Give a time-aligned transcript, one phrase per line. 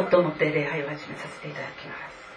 [0.00, 2.27] 夫をもって礼拝を始めさせていただきます。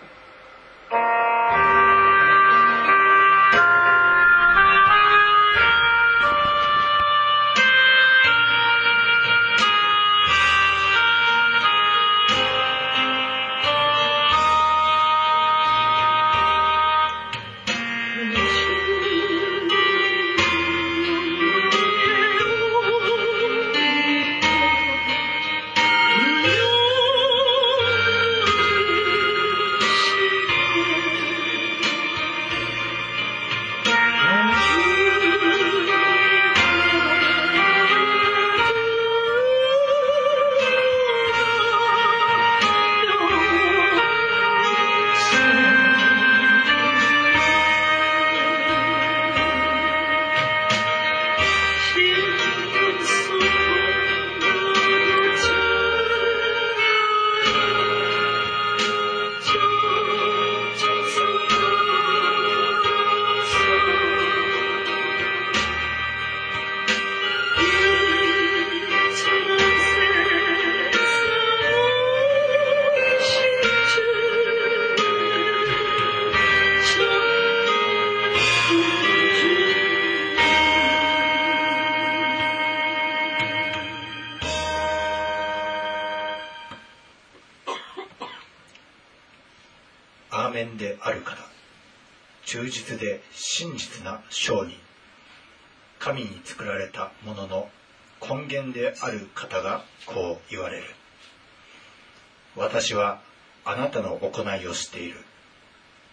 [104.31, 105.17] 行いを知っている。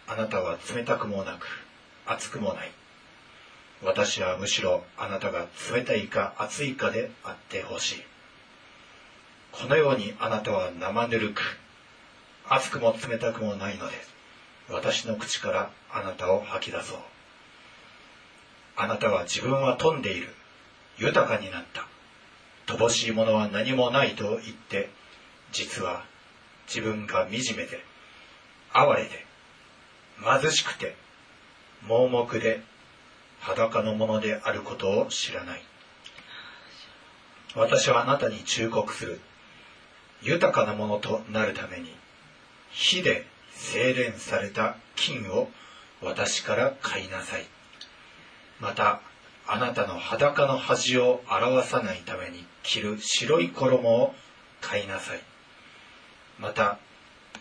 [0.06, 1.46] あなたは冷たくもなく
[2.06, 2.72] 熱くもない。
[3.82, 8.02] 私はむしろあなたが冷たいか熱いかであってほしい。
[9.52, 11.42] このようにあなたは生ぬるく
[12.48, 13.94] 熱くも冷たくもないので
[14.68, 16.98] 私の口からあなたを吐き出そう。
[18.76, 20.28] あなたは自分は富んでいる。
[20.98, 21.86] 豊かになった。
[22.66, 24.90] 乏しいものは何もないと言って
[25.52, 26.04] 実は
[26.66, 27.82] 自分が惨めで
[28.72, 29.26] 哀れで
[30.22, 30.94] 貧しくて
[31.86, 32.62] 盲目で
[33.40, 35.62] 裸のものであることを知らない。
[37.54, 39.20] 私はあなたに忠告する。
[40.22, 41.94] 豊かなものとなるために
[42.70, 45.48] 火で精錬された金を
[46.02, 47.46] 私から買いなさい。
[48.60, 49.00] また
[49.46, 54.14] あなたの裸の恥を表さないために着る白い衣を
[54.60, 55.20] 買いなさい。
[56.38, 56.78] また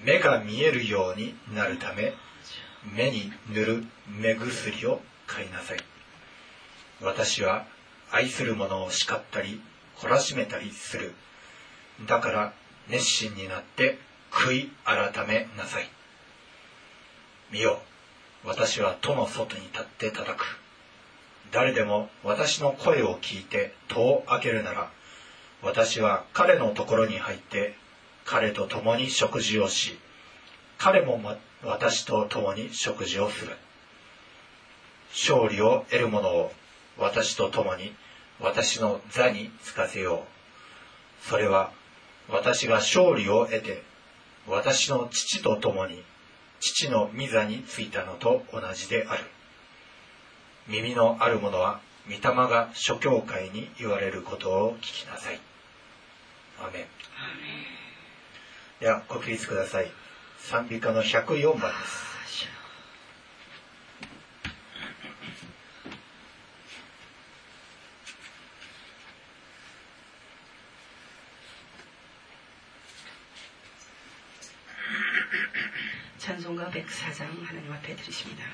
[0.03, 2.13] 目が見えるようになるため
[2.93, 5.77] 目に塗る目薬を買いなさい。
[7.01, 7.65] 私は
[8.11, 9.61] 愛する者を叱ったり
[9.97, 11.13] 懲らしめたりする。
[12.07, 12.53] だから
[12.89, 13.97] 熱心になって
[14.31, 15.89] 悔い改めなさい。
[17.51, 17.81] 見よ
[18.43, 20.59] 私は戸の外に立って叩く。
[21.51, 24.89] 誰でも私の声を聞いて戸を開けるなら
[25.63, 27.75] 私は彼のところに入って
[28.27, 29.97] 彼と共に食事をし
[30.77, 31.19] 彼も
[31.63, 33.53] 私と共に食事をする。
[35.11, 36.51] 勝利を得る者を
[36.97, 37.95] 私と共に
[38.39, 40.25] 私の座につかせよ
[41.23, 41.27] う。
[41.27, 41.71] それは
[42.29, 43.81] 私が勝利を得て
[44.45, 46.03] 私の父と共に
[46.59, 49.23] 父の御座についたのと同じである。
[50.67, 55.39] 耳のある者は御霊が諸教会に言われることを聞きなさい。
[56.59, 57.86] アメン。
[58.80, 59.90] ではご起立ください
[60.38, 62.12] 賛美歌の104番です
[76.22, 78.44] 찬송가104장 하나님 앞에 드리십니다.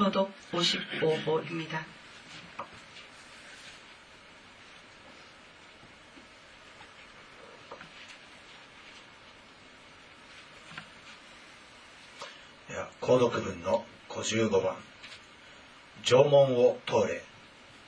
[0.00, 1.84] 교독 55호입니다.
[12.68, 14.76] では購読文の55番
[16.02, 17.22] 縄文を通れ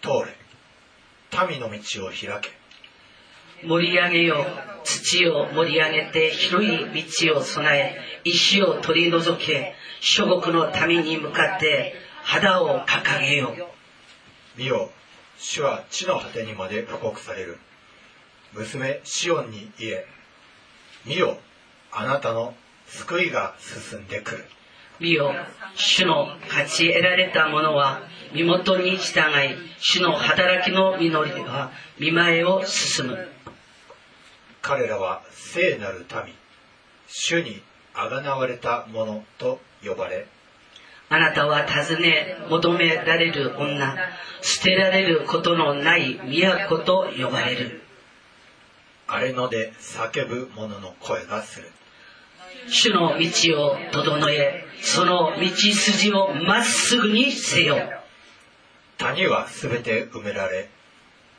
[0.01, 2.59] 通れ民の道を開け
[3.67, 4.47] 몰이양해요
[4.85, 13.54] 土を盛り上げて広い道を備え石を取り除け諸国の民に向かって 肌を掲げよ
[14.56, 14.90] 見よ。
[15.38, 17.58] 主は地の果てにまで布告される。
[18.54, 20.06] 娘シオンに言え。
[21.06, 21.38] 見よ
[21.92, 22.54] あなたの
[22.88, 24.46] 救いが進んでくる。
[25.00, 25.34] 見よ
[25.76, 28.02] 主の勝ち得られた者は
[28.34, 33.28] 身元に従い主の働きの実りは見前を進む。
[34.62, 36.34] 彼らは聖なる民
[37.08, 37.62] 主に
[37.94, 40.28] あがなわれた者と呼ばれ
[41.14, 43.96] あなたは尋ね求められる女
[44.42, 46.20] 捨てられることのない
[46.68, 47.84] 都と呼ばれる。
[49.06, 51.70] 荒れ野で叫ぶ者の声がする。
[52.68, 57.78] 主の道を整えその道筋をまっすぐにせよ。
[58.98, 60.68] 谷はすべて埋められ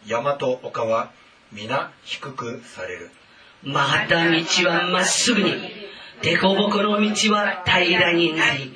[0.07, 1.11] 山と丘は
[1.51, 3.11] 皆低くされる。
[3.65, 5.85] 曲がった道はまっすぐに
[6.23, 8.73] 凸凹の道は平らになり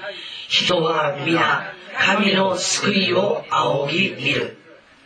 [0.48, 4.56] 人は皆神の救いを仰ぎ見る。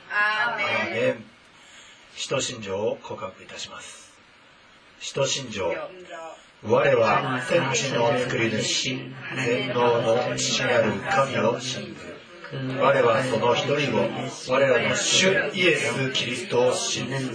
[0.08, 1.24] アーメン
[2.14, 4.12] 使徒信条を告白いたします。
[5.00, 5.74] 使徒信条。
[6.62, 9.00] 我は天地の作り主
[9.44, 12.21] 全能の父なる神を信ず
[12.52, 14.10] 我はその一人を
[14.50, 17.34] 我らの主イエス・キリストを信ず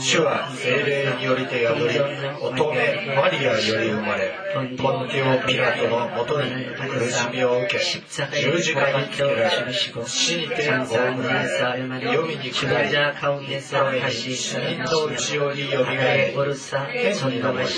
[0.00, 2.00] 主は精霊によりて宿り
[2.42, 2.74] 乙女
[3.14, 4.34] マリアより生まれ
[4.76, 9.72] ポンテオ・ピラトのもとに苦しみを受け十字架につけられ
[10.06, 17.68] 死にて葬られ黄泉に下りその上に死人のうちよりよみがえり天に昇り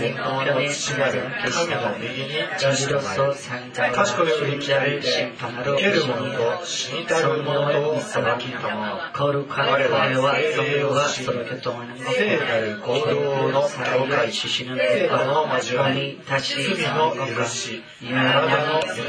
[0.00, 11.74] 全能の父なる神の右に立ち止まり賢より来られて生ける者と死にたる者と裁きとも彼らは聖をしそれと
[12.14, 19.02] 聖なる行動の境界し死ぬ聖火の交わり立ち罪の許し体の蘇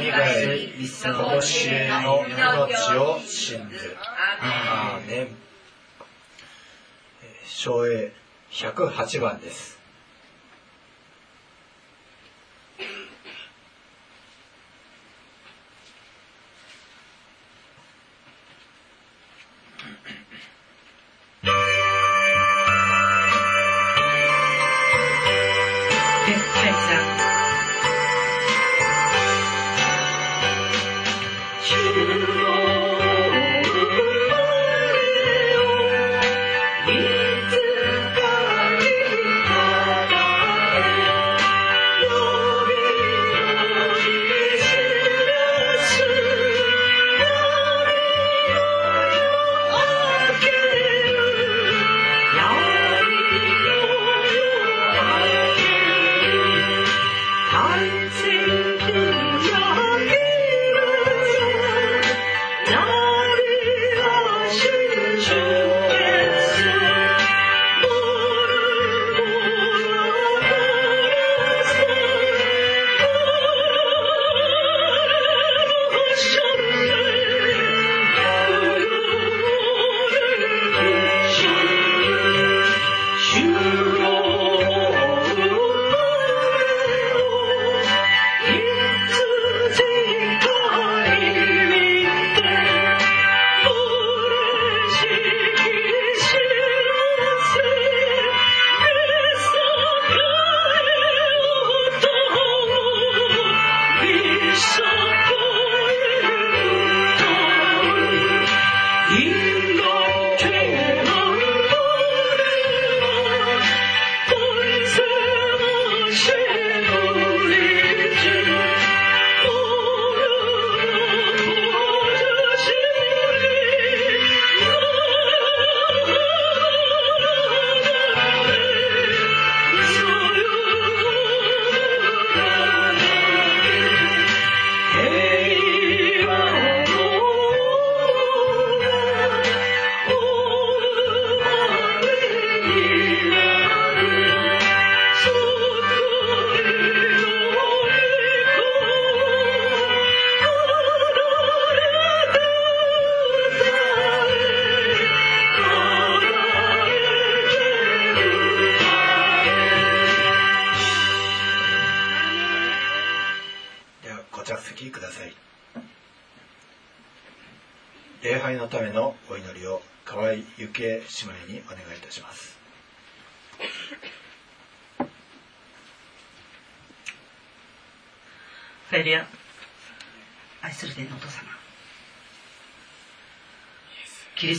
[0.77, 3.95] り殺しへの命を信ず
[4.41, 5.27] アーメン
[7.45, 8.11] 章英
[8.51, 9.78] 108番です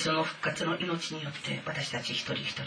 [0.00, 2.64] キリスの復活の命によって私たち一人一人を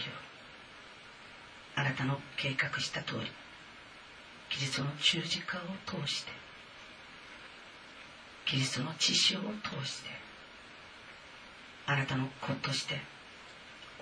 [1.75, 3.21] あなたの計画した通り
[4.51, 6.31] キリストの十字架を通して
[8.45, 10.09] キリストの血潮を通して
[11.87, 13.01] あなたの子として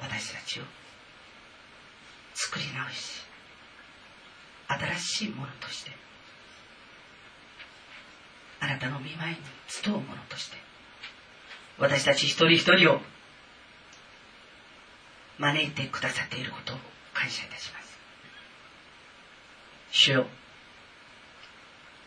[0.01, 0.63] 私たちを
[2.33, 3.23] 作り直し
[4.67, 5.91] 新しいものとして
[8.59, 9.38] あなたの見舞いに
[9.69, 10.57] 集うものとして
[11.79, 13.00] 私たち一人一人を
[15.41, 16.77] 招いてくださっていることを
[17.13, 17.98] 感謝いたします。
[19.91, 20.27] 主よ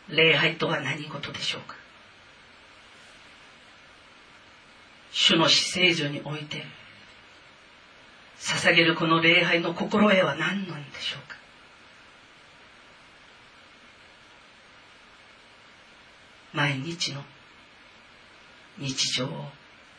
[0.07, 1.75] 礼拝とは何事でしょうか？
[5.11, 6.63] 主の死聖所において
[8.39, 11.35] 捧げるこの礼拝の心得は何なんでしょうか？
[16.53, 17.21] 毎日の
[18.77, 19.49] 日常を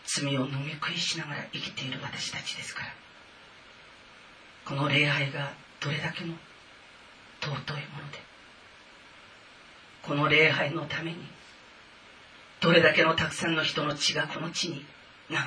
[0.05, 3.06] 罪を飲み食いしながら生きている私たちですから。
[4.67, 6.35] この礼拝がどれだけの
[7.41, 8.19] 尊いもので
[10.03, 11.19] この礼拝のために
[12.61, 14.85] どれだけのたくさんの人の血がこの地に
[15.31, 15.47] 流され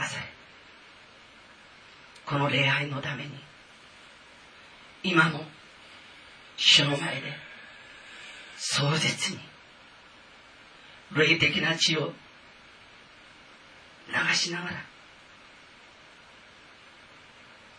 [2.26, 3.32] この礼拝のために
[5.04, 5.42] 今も
[6.56, 7.06] 主の前で
[8.58, 9.40] 壮絶に
[11.16, 12.14] 霊的な血を
[14.08, 14.72] 流しながら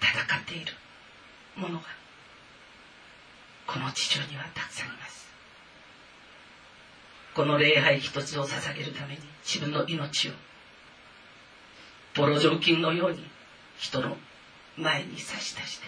[0.02, 0.79] 戦っている。
[1.56, 1.84] 者が
[3.66, 5.28] この地上にはたくさんいます。
[7.34, 10.32] この礼拝一つを捧げるために自分の命を
[12.14, 13.24] ボロ雑巾のように
[13.78, 14.16] 人の
[14.76, 15.86] 前に差し出して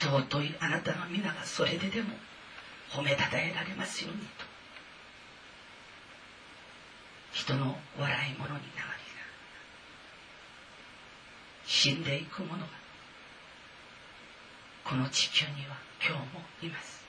[0.00, 2.08] 尊いあなたの皆がそれででも
[2.90, 4.44] 褒めたたえられますようにと
[7.32, 8.92] 人の笑い物になりな
[11.64, 12.81] 死んでいく者が
[14.84, 17.02] この地球には今日もいます。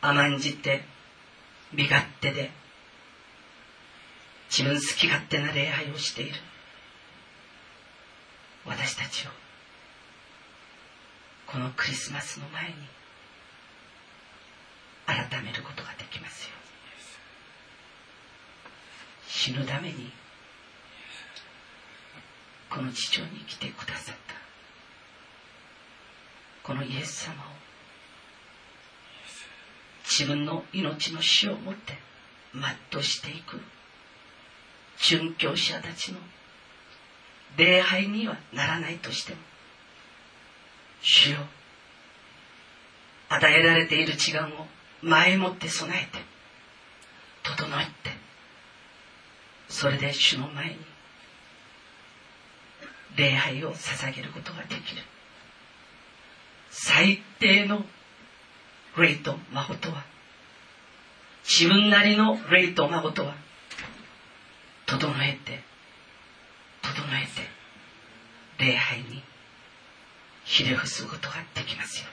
[0.00, 0.84] 甘んじて
[1.72, 2.50] 身勝手で
[4.50, 6.34] 自分好き勝手な礼拝をしている。
[8.66, 9.30] 私たちを
[11.46, 12.74] このクリスマスの前に
[15.06, 16.50] 改めることができますよ
[19.28, 20.10] 死ぬために
[22.68, 24.45] この地上に来てくださった。
[26.66, 27.36] このイエス様を
[30.04, 31.94] 自分の命の死をもって
[32.52, 33.60] 全うしていく。
[34.98, 36.18] 殉教者たちの
[37.56, 39.38] 礼拝にはならないとしても
[41.02, 41.38] 主よ
[43.28, 44.66] 与えられている治安を
[45.02, 46.24] 前もって備えて
[47.42, 48.16] 整えて
[49.68, 50.76] それで主の前に
[53.16, 55.02] 礼拝を捧げることができる。
[56.78, 57.86] 最低の
[58.98, 60.04] 霊と孫とは
[61.42, 63.34] 自分なりの霊と孫とは
[64.84, 65.62] 整えて
[66.82, 67.24] 整え
[68.58, 69.22] て礼拝に
[70.44, 72.06] ひれ伏すことができますよ。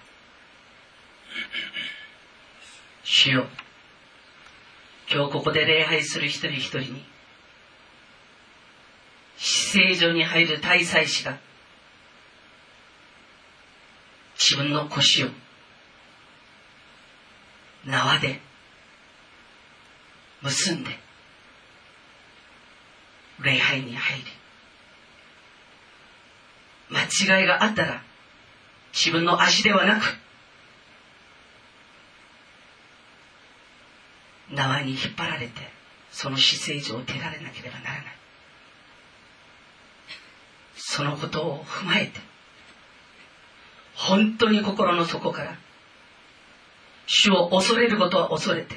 [3.03, 3.47] 主よ
[5.11, 7.03] 今日ここで礼拝する一人一人に
[9.35, 11.37] 死聖所に入る大祭司が
[14.45, 15.29] 自分の腰を
[17.85, 18.41] 縄で
[20.41, 20.89] 結んで
[23.41, 24.23] 礼拝に入り
[26.89, 28.03] 間違いがあったら
[28.91, 30.03] 自分の足ではなく
[34.51, 35.53] 縄に引っ張られて
[36.11, 38.03] その死聖所を出られなければならない。
[40.75, 42.32] そのことを踏まえて
[43.95, 45.57] 本当に心の底から
[47.05, 48.75] 主を恐れることは恐れて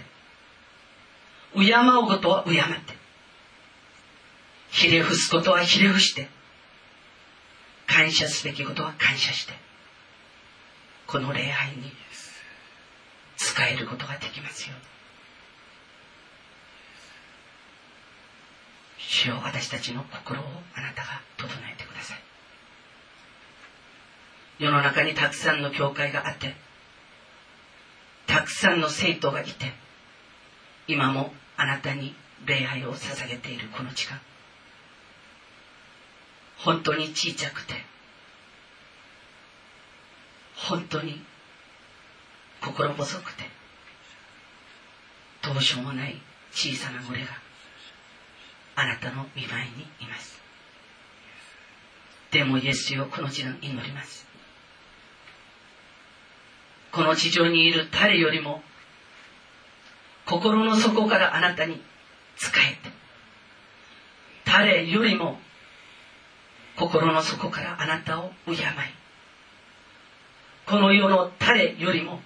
[1.54, 2.94] 敬うことは敬って
[4.70, 6.28] ひれ伏すことはひれ伏して
[7.86, 9.54] 感謝すべきことは感謝して
[11.06, 11.92] この礼拝に
[13.36, 14.74] 使えることができますよ
[18.98, 21.75] 主よ私たちの心をあなたが整え
[24.58, 26.54] 世の中にたくさんの教会があって
[28.26, 29.72] たくさんの生徒がいて
[30.88, 32.14] 今もあなたに
[32.44, 34.20] 礼拝を捧げているこの時間。
[36.58, 37.74] 本当に小さくて
[40.56, 41.22] 本当に
[42.60, 43.44] 心細くて
[45.42, 47.28] どうしようもない小さな群れが
[48.74, 50.40] あなたの見舞いにいます。
[52.30, 54.25] でもイエスよこの時間祈ります。
[56.96, 58.62] この地上にいる誰よりも
[60.24, 61.74] 心の底からあなたに
[62.38, 62.90] 仕えて
[64.46, 65.38] 誰よりも
[66.74, 68.56] 心の底からあなたを敬い
[70.64, 72.20] この世の誰よりも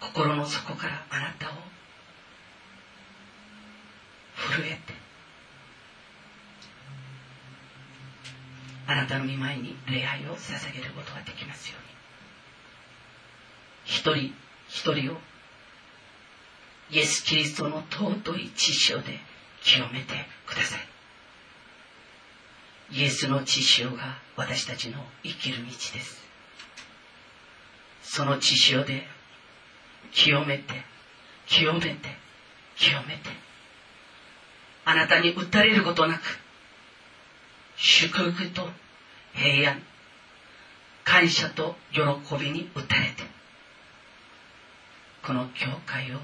[0.00, 1.54] 心の底からあなたを
[4.36, 4.94] 震えて
[8.86, 11.99] あなたの御前に礼拝を捧げることができますように。
[13.90, 14.32] 一人
[14.68, 15.16] 一人を
[16.90, 19.18] イエス・キリストの尊い知潮で
[19.62, 20.14] 清めて
[20.46, 20.80] ください。
[22.92, 26.22] イエスの知潮が私たちの生きる道です。
[28.02, 29.06] その知潮で
[30.12, 30.84] 清めて
[31.46, 31.96] 清めて
[32.76, 33.28] 清めて
[34.84, 36.22] あなたに打たれることなく
[37.76, 38.68] 祝福と
[39.34, 39.82] 平安
[41.04, 42.00] 感謝と喜
[42.38, 43.39] びに打たれて
[45.22, 46.18] この教会を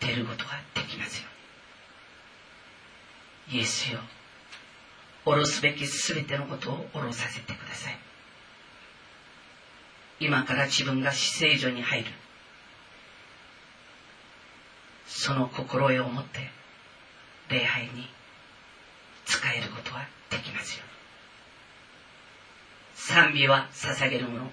[0.00, 1.28] 出ることができますよ
[3.48, 3.58] うに。
[3.58, 4.00] イエスよ
[5.24, 7.98] 下ろすべき全てのことを下ろさせてください。
[10.20, 12.10] 今から自分が死聖所に入る。
[15.06, 16.50] その心得を持って
[17.50, 18.08] 礼拝に
[19.26, 20.84] 使えることができますよ
[22.94, 24.50] 賛美は捧げるもの。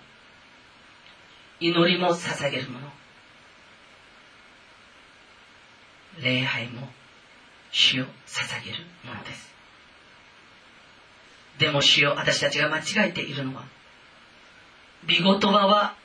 [1.59, 2.87] 祈りも捧げるもの。
[6.21, 6.87] 礼拝も
[7.71, 9.47] 主を捧げるものです。
[11.59, 13.63] でも主よ私たちが間違えているのは
[15.07, 15.95] 見言葉は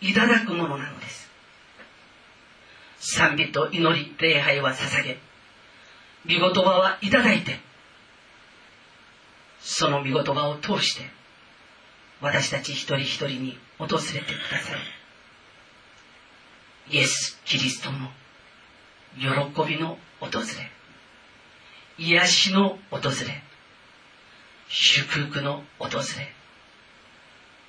[0.00, 1.28] いただくものなのです。
[2.98, 5.18] 賛美と祈り礼拝は捧げ
[6.24, 7.58] 見言葉はいただいて
[9.60, 11.02] その見言葉を通して
[12.20, 14.97] 私たち一人一人に訪れてください。
[16.90, 18.10] イエス・キリストの
[19.16, 19.28] 喜
[19.68, 20.46] びの訪れ
[21.98, 23.42] 癒しの訪れ
[24.68, 26.02] 祝福の訪れ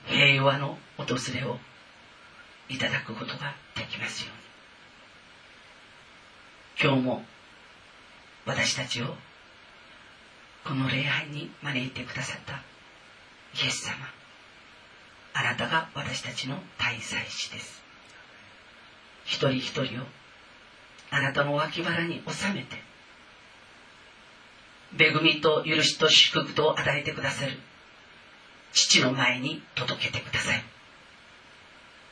[0.06, 1.58] 平和の訪れを
[2.70, 4.36] いただくことができますよう
[6.86, 6.92] に。
[6.92, 7.26] 今日も
[8.46, 9.16] 私たちを
[10.64, 12.62] この礼拝に招いてくださった
[13.62, 13.96] イエス様
[15.34, 17.79] あなたが私たちの大祭司です。
[19.30, 20.06] 一人一人を
[21.12, 22.78] あなたの脇腹に収めて
[24.98, 27.54] 恵みと許しと祝福と与えてくださる
[28.74, 30.64] 父の前に届けてください。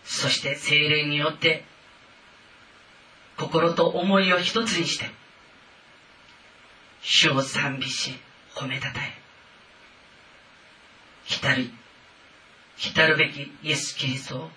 [0.03, 1.65] そして精霊によって
[3.37, 5.05] 心と思いを一つにして
[7.01, 8.13] 主を賛美し
[8.55, 9.13] 褒めたたえ
[11.25, 11.69] 浸る
[12.77, 14.49] 浸るべきイエス・キリストを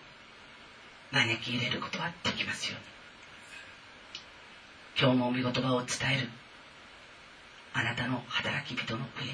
[1.12, 2.76] 招き入れることができますよ。
[2.78, 2.90] うに
[5.00, 6.28] 今日も御言葉を伝える。
[7.72, 9.32] あなたの働き人の上に。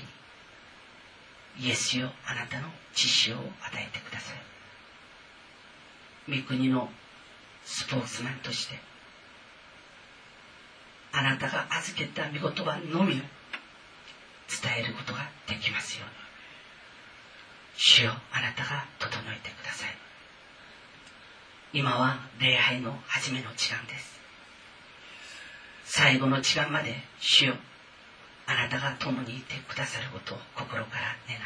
[1.59, 3.43] イエスよあなたの知識を与
[3.75, 4.33] えてくださ
[6.29, 6.41] い。
[6.41, 6.91] 御国の
[7.65, 8.79] スポーツマンとして。
[11.13, 13.15] あなたが預けた御言葉のみ。
[13.15, 13.25] を伝
[14.79, 16.15] えることができますように。
[17.77, 20.06] 主よあなたが整えてください。
[21.73, 24.21] 今は礼拝の初めの時間です
[25.85, 27.55] 最後の時間まで主よ
[28.47, 31.41] あなたが共にいてくださることを心から願い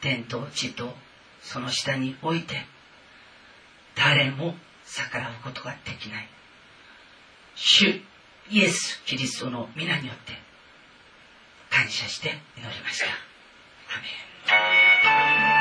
[0.00, 0.94] 天と地と
[1.42, 2.66] その下において
[3.94, 4.54] 誰も
[4.86, 6.28] 逆らうことができない
[7.54, 8.02] 主
[8.50, 10.32] イエス・キリストの皆によって
[11.70, 13.06] 感謝して祈りました。
[13.06, 13.08] ア
[15.48, 15.53] メン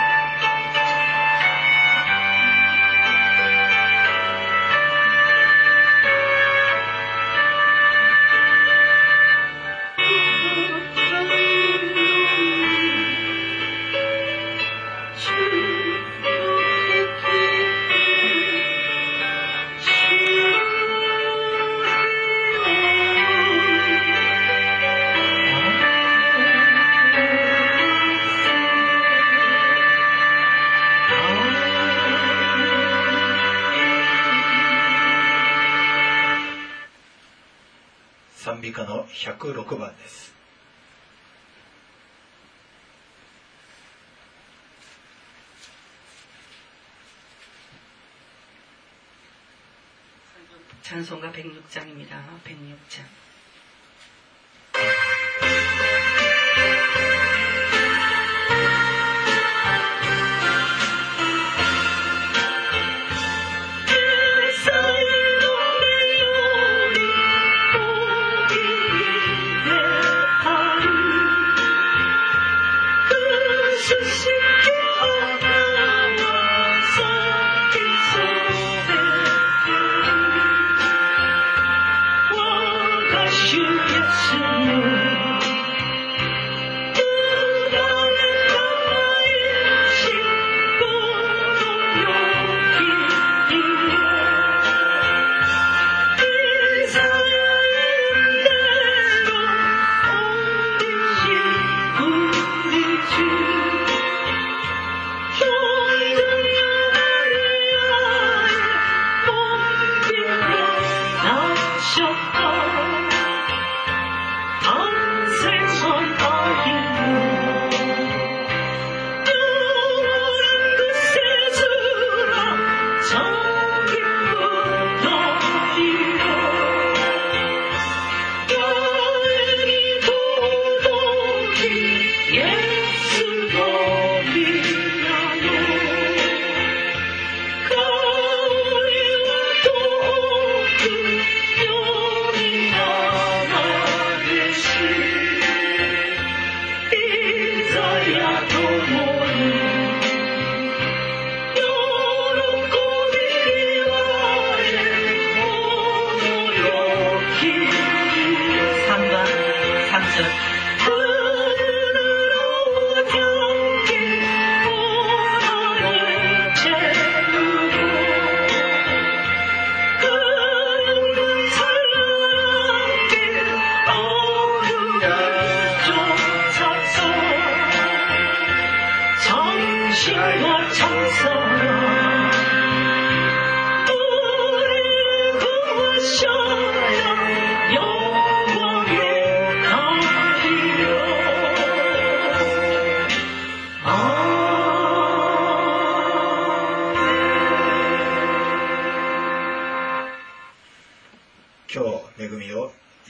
[39.12, 40.32] 106番です。
[50.82, 52.22] 찬송가 106장입니다.
[52.44, 53.04] 106장.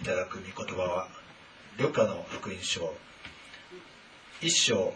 [0.01, 1.09] いただく御言葉は
[1.79, 2.95] ルカの福音書
[4.41, 4.95] 1章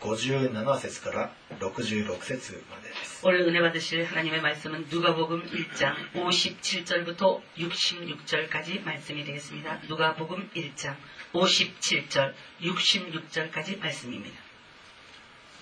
[0.00, 9.80] 57節から66節までです 오늘 은혜 받으실 하나님의 말씀은 누가복음 1장 57절부터 66절까지 말씀이 되겠습니다.
[9.88, 10.96] 누가복음 1장
[11.32, 14.38] 57절 66절까지 말씀입니다.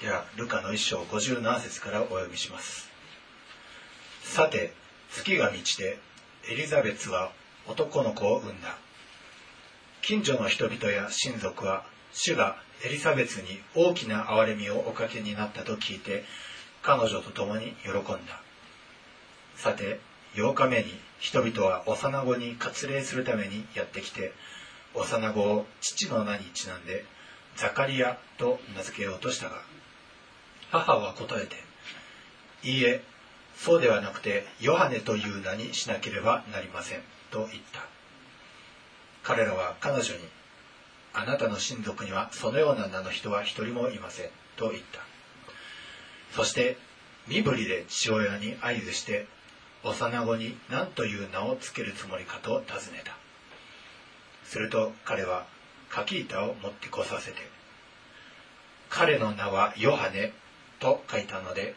[0.03, 2.91] ではルカの1章57節からお読みします
[4.25, 4.73] さて
[5.13, 5.99] 月が満ちて
[6.51, 7.31] エリザベツは
[7.68, 8.78] 男の子を産んだ。
[10.02, 16.24] 近所の人々や親族は主がエリザベツに大きな憐れみをおかけになったと聞いて
[16.82, 18.42] 彼女と共に喜んだ。
[19.56, 20.00] さて
[20.36, 20.86] 8日目に
[21.20, 24.32] 人々は幼子に割礼するためにやってきて
[24.94, 27.06] 幼子を父の名にちなんで
[27.56, 29.56] ザカリアと名付けようとしたが
[30.70, 31.56] 母は答えて
[32.64, 33.02] 「いいえ
[33.58, 37.82] そうではなくてヨハネという名にしなければなりません」と言った。
[39.24, 40.22] 彼らは彼女に
[41.14, 45.02] 「あなたの親族にはそのような名の人は一人もいません」と言った。
[46.32, 46.78] そして
[47.28, 49.28] 身振りで父親に合図して
[49.84, 53.16] 幼子に何という名をつけるつもりかと尋ねた。
[54.46, 55.46] すると彼は
[55.90, 57.38] 柿板を持ってこさせて
[58.90, 60.32] 彼の名はヨハネ
[60.80, 61.76] と書いたので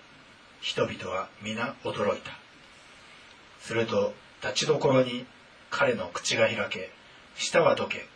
[0.60, 2.32] 人々は皆驚いた。
[3.60, 5.26] すると立ちどころに
[5.70, 6.90] 彼の口が開け
[7.36, 8.06] 舌は溶け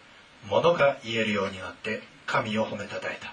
[0.49, 3.33] 物が言えるようになって神を褒めたたえた。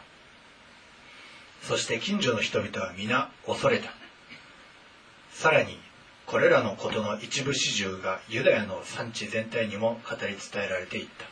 [1.61, 3.91] そして近所の人々は皆恐れた。
[5.31, 5.77] さらに
[6.25, 11.25] これらのことの一部始終がユダヤの産地全体にも語り伝えられていった。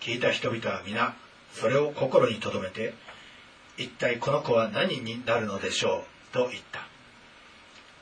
[0.00, 1.14] 聞いた人々は皆
[1.52, 2.94] それを心に留めて
[3.78, 6.80] 一体この子は何になるのでしょうと言った。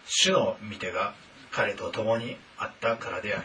[0.07, 1.14] 主の御手が
[1.50, 3.44] 彼と共にあったからである。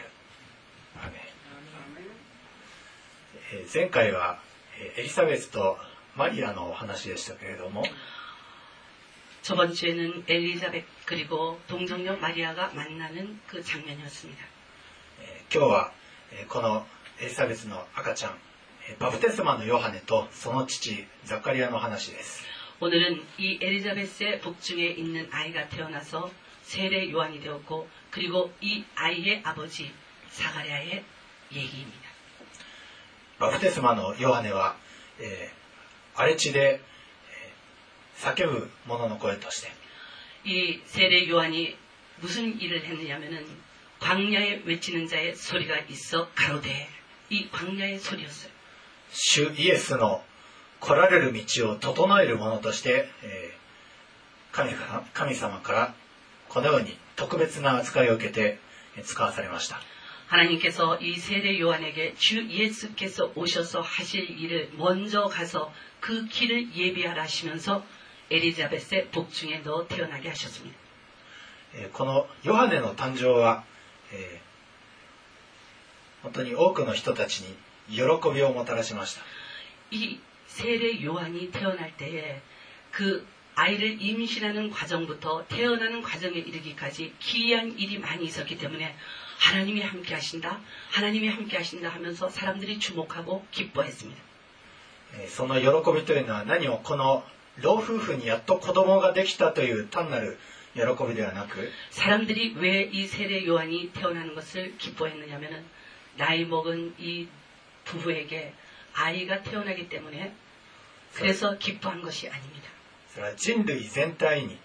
[3.72, 4.38] 前回は
[4.96, 5.76] エリザベスと
[6.14, 7.82] マリアのお話でしたけれども、
[9.42, 10.22] 저번주에는
[11.06, 14.44] 그리고동정녀마리아가만나는그장면이었습니다
[15.52, 15.92] 今日は
[16.48, 16.86] この
[17.20, 18.34] エリザベスの赤ちゃん
[19.00, 22.44] バプテスマのヨハネとその父ザカリアの話です。
[22.80, 24.06] 오늘은이엘리자의
[24.38, 26.30] 복중에있는아이가태어나서
[26.62, 29.92] 세례요한이되었고 그리고 이 아이의 아버지
[30.32, 31.04] 사가랴의
[31.52, 32.08] 얘기입니 다.
[33.38, 34.52] 바프테스마의 요한은
[36.14, 36.80] 荒れ地で
[38.18, 39.70] 叫ぶ者の声として
[40.44, 41.76] 이 세례 요한이
[42.20, 43.46] 무슨 일을 했느냐면은
[44.00, 46.88] 광야에 외치는 자의 소리가 있어 가로되
[47.30, 48.50] 이 광야의 소리였어 요.
[49.12, 50.22] 주 예수의
[50.80, 54.72] 来られる道を整えるものとして、えー、神,
[55.12, 55.94] 神様から
[56.48, 58.58] このように特別な扱いを受けて
[59.04, 59.80] 使わされました。
[60.28, 67.82] 하나님께서 이 세례 요한에게 주 예수께서 오셔서 하실 일을 먼저 가서 그 길을 예비하라 하시면서
[68.30, 70.78] 에리자베스의 복중에 넣어 태어나게 하셨습니 다.
[71.92, 73.64] このヨハネの誕生は
[76.22, 77.56] 本当に多くの人たちに
[77.88, 78.02] 喜
[78.32, 79.22] びをもたらしました。
[79.90, 82.40] 이 세례 요한이 태어날 때에
[82.92, 83.26] 그
[83.57, 88.95] 아이를 임신하는 과정부터 태어나는 과정에 이르기까지 기이한 일이 많이 있었기 때문에
[89.37, 90.59] 하나님이 함께 하신다,
[90.91, 94.21] 하나님이 함께 하신다 하면서 사람들이 주목하고 기뻐했습니다.
[95.15, 97.23] えーその喜びというのは何もこの
[97.61, 100.39] 老夫婦にやっと子供ができたという単なる
[100.73, 105.63] 喜びではなく 사람들이 왜 이 세례 요한이 태어나는 것을 기뻐했느냐면은
[106.17, 107.27] 나이 먹은 이
[107.85, 108.53] 부부에게
[108.95, 110.33] 아이가 태어나기 때문에
[111.13, 112.69] 그래서 기뻐한 것이 아닙니다.
[113.18, 114.56] から人類全体に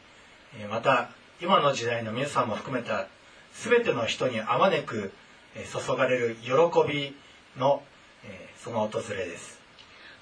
[0.70, 1.10] また
[1.42, 3.08] 今の時代の皆さんも含めた
[3.54, 5.12] 全ての人にあまねく
[5.56, 6.52] 注がれる喜
[6.88, 7.16] び
[7.58, 7.84] の
[8.58, 9.60] その訪れです。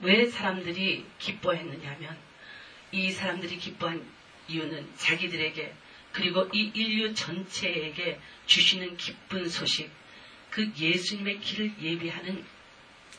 [0.02, 2.18] 왜사람들이기뻐했느냐면
[2.92, 4.02] 이사람들이기뻐한
[4.50, 5.70] 이유는자기들에게
[6.12, 8.18] 그리고이인류전체에게
[8.48, 9.92] 주시는기쁜소식
[10.50, 12.42] 그예수님의길을예비하는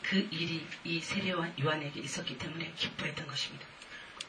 [0.03, 3.72] 그일이이세례와요한에게있었기때문에기뻐했던것입니다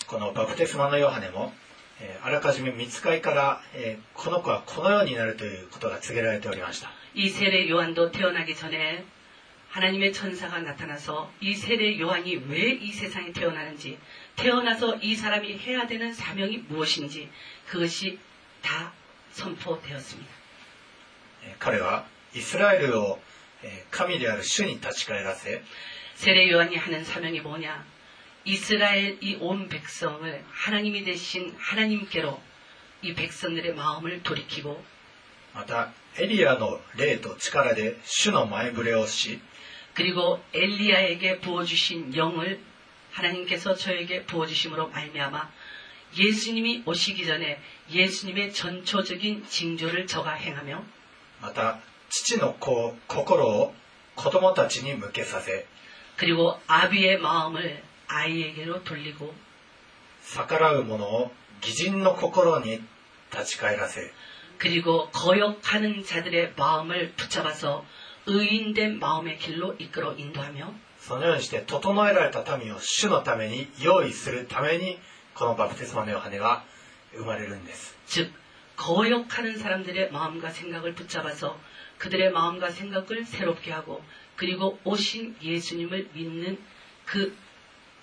[0.07, 1.53] このバプテスマのヨハネも、
[2.01, 9.05] えー、あらかじめ見つかりから、えー、この子はこのようになるということが告げられておりました이세례요한도태어나기전에
[9.73, 13.97] 하나님의천사가나타나서이세례요한이왜이세상에태어나는지
[14.37, 17.31] 태어나서이사람이해야되는사명이무엇인지
[17.71, 18.19] 그것이
[18.63, 18.93] 다
[19.33, 23.19] 선포되었습니다彼はイスラエルを
[23.91, 25.63] 神である主に立ち返らせ
[26.17, 27.94] 세례요한이하는사명이뭐냐
[28.46, 32.42] 이스라엘 이 온 백성을 하나님이 되신 하나님께로
[33.02, 34.84] 이 백성들의 마음을 돌이키고
[35.54, 39.40] またエリアの霊と力で主の前触れをし
[39.94, 42.60] 그리고 엘리야에게 부어주신 영을
[43.12, 45.52] 하나님께서 저에게 부어주심으로 말미암아
[46.18, 47.60] 예수님이 오시기 전에
[47.92, 50.84] 예수님의 전초적인 징조를 저가 행하며
[51.42, 53.74] また父の子心を
[54.16, 55.66] 子供たちに向けさせ
[56.18, 59.34] 그리고 아비의 마음을 아이에게로 돌리고
[60.36, 62.82] 逆らう者を義人の心に
[63.32, 64.12] 立ち返らせ
[64.58, 67.86] 그리고 거역하는 자들의 마음을 붙잡아서
[68.26, 75.00] 의인된 마음의 길로 이끌어 인도하며 そのようにして整えられた民を主のために用意するために
[75.34, 76.66] このバプテスマのヨハネは
[77.14, 78.32] 生まれるんです 즉
[78.76, 81.58] 거역하는 사람들의 마음과 생각을 붙잡아서
[81.98, 84.04] 그들의 마음과 생각을 새롭게 하고
[84.36, 86.58] 그리고 오신 예수님을 믿는
[87.06, 87.36] 그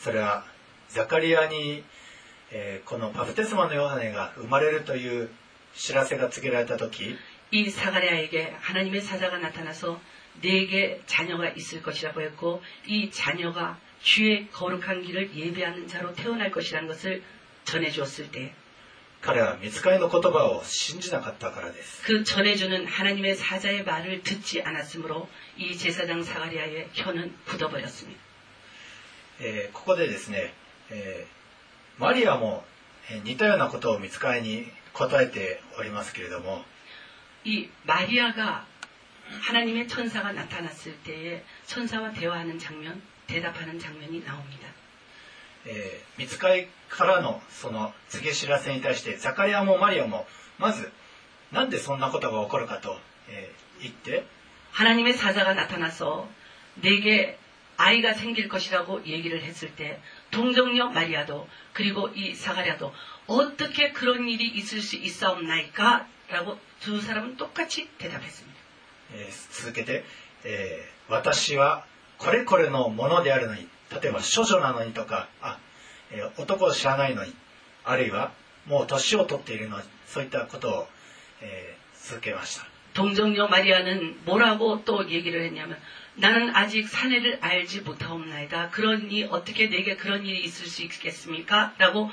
[0.00, 0.44] それは
[0.88, 1.84] ザカリアに、
[2.50, 5.30] えーこのバプテスマのヨハネが生まれるという
[5.74, 7.16] 知らせが告げられた時
[7.50, 10.00] 이 사가랴에게 하나님의 사자가 나타나서
[10.42, 17.22] 네게 자녀가 있을 것이라고 했고 이 자녀가 주의 거룩한 길을 예배하는 자로 태어날 것이라는 것을
[17.64, 18.52] 전해주었을 때
[19.24, 28.20] 그 彼は見つかりの言葉を信じなかったからです 그 전해주는 하나님의 사자의 말을 듣지 않았으므로 이 제사장 사가랴의 혀는 굳어버렸습니다.
[29.40, 30.52] えーここでですね、
[30.90, 32.64] えーマリアも、
[33.10, 36.62] えー似たようなことを見つかりに答えておりますけれども
[37.44, 38.66] 이 마리아가
[39.42, 44.68] 하나님의 천사가 나타났을 때에 천사와 대화하는 장면, 대답하는 장면이 나옵니다.
[45.66, 50.26] えー見つかりからのその告げ知らせに対してザカリアもマリアも
[50.58, 50.90] まず
[51.52, 54.24] なんでそんなことが起こるかと、えー言って
[54.72, 56.28] 하나님의 사자가 나타나서
[56.82, 57.38] 내게
[57.78, 62.92] 아이가 생길 것이라고 얘기를 했을 때 동정녀 마리아도 그리고 이 사가랴도
[63.26, 66.06] 어떻게 그런 일이 있을 수 있사옵나이까?
[66.30, 68.54] 라고 두 사람은 똑같이 대답했습니다.
[69.12, 70.04] えー続けて、
[70.44, 71.84] えー私は
[72.16, 75.58] これこれのものであるのに例えば処女なのにとかあ、
[76.10, 77.34] えー男を知らないのに
[77.84, 78.32] あるいは
[78.66, 80.88] もう年を取っているのにそういったことを、
[81.42, 85.76] えー続けました 동정녀 마리아는 뭐라고 또 얘기를 했냐면
[86.19, 88.71] 나는 아직 사내를 알지 못하옵나이다.
[88.71, 91.73] 그러니 어떻게 내게 그런 일이 있을 수 있겠습니까?
[91.77, 92.11] 라고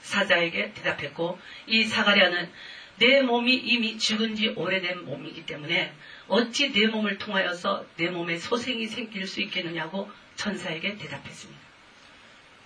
[0.00, 2.50] 사자에게 대답했고 이 사가랴는
[2.98, 5.92] 내 몸이 이미 죽은 지 오래된 몸이기 때문에
[6.28, 11.60] 어찌 내 몸을 통하여서 내 몸에 소생이 생길 수 있겠느냐고 천사에게 대답했습니다.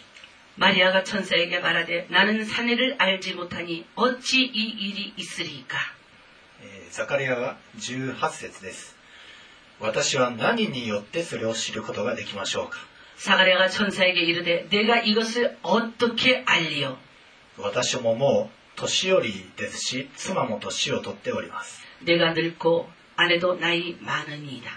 [0.56, 5.78] 마리아가 천사에게 말하되 나는 사내를 알지 못하니 어찌 이 일이 있으리까
[6.62, 8.96] えーザカリアは18節です
[9.78, 12.78] 私は何によってそれを知ることができましょうか
[13.18, 16.98] 사가랴가 천사에게 이르되 내가 이것을 어떻게 알리요
[17.58, 24.70] 私ももう年寄りですし妻も年を取っております 내가 늙고 아내도 나이 많으니이다.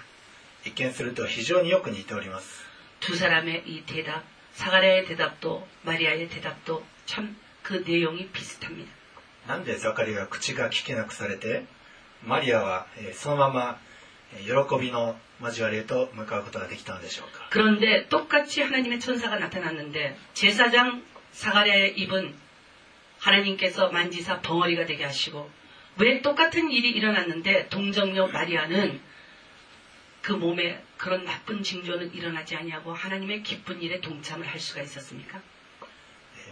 [0.65, 2.62] 一見すると非常によく似ております
[3.03, 8.89] 두 사람의 이 대답, 사가랴의 대답도 마리아의 대답도 참 그 내용이 비슷합니다.
[9.47, 11.65] なんでザカリアは口が聞けなくされて
[12.23, 13.79] マリアはえーそのまま
[14.33, 22.33] えー喜びの交わりへと向かうことができたのでしょうか 그런데 똑같이 하나님의 천사가 나타났는데 제사장 사가랴의 입은
[23.19, 25.49] 하나님께서 만지사 벙어리가 되게 하시고
[25.97, 28.99] 왜 똑같은 일이 일어났는데 동정녀 마리아는
[30.24, 35.36] 그 몸에 그런 나쁜 징조는 일어나지고하나님의 기쁜 일에 동참을 할 수가 있었습니 까?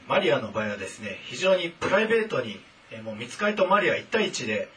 [0.06, 2.60] マリアの場合はですね非常にプライベートに
[3.02, 4.68] もう見つかりとマリア1対1で、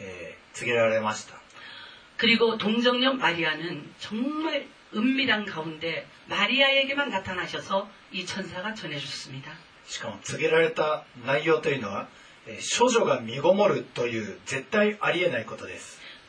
[0.00, 1.40] えー、告げられました。
[2.18, 9.56] 그리고 동정녀 마리아는 정말 은밀한 가운데 마리아에게만 나타나셔서 이 천사가 전해줬습니 다.
[9.88, 12.06] しかも告げられた内容というのは
[12.60, 16.02] 少女が身ごもるという絶対ありえないことです。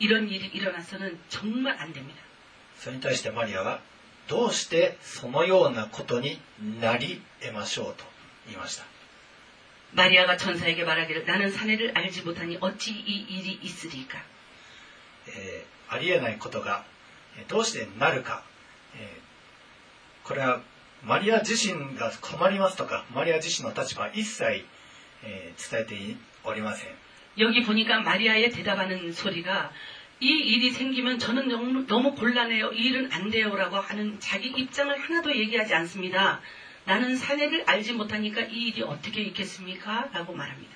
[0.00, 2.24] 이런 일이 일어나서는 정말 안 됩니 다.
[2.78, 3.80] それに対してマリアは
[4.26, 6.40] どうしてそのようなことに
[6.80, 8.04] なり得ましょうと
[8.46, 8.84] 言いました。
[9.94, 14.22] 마리아가 천사에게 말하기를 나는 사내를 알지 못하니 어찌 이 일이 있으리 까?
[15.26, 16.84] 에, ありえないことが
[17.48, 18.44] どうしてなるか、
[18.94, 19.20] 에,
[20.24, 20.60] これは
[21.04, 24.64] マリア自身が困りますとかマリア自身の立場は一切、
[25.24, 26.90] えー、伝えておりません。
[27.39, 29.71] 여기 보니까 마리아의 대답하는 소리가
[30.21, 32.71] 이 일이 생기면 저는 너무, 너무 곤란해요.
[32.71, 36.41] 이 일은 안 돼요라고 하는 자기 입장을 하나도 얘기하지 않습니다.
[36.85, 40.09] 나는 사내를 알지 못하니까 이 일이 어떻게 있겠습니까?
[40.13, 40.73] 라고 말합니다.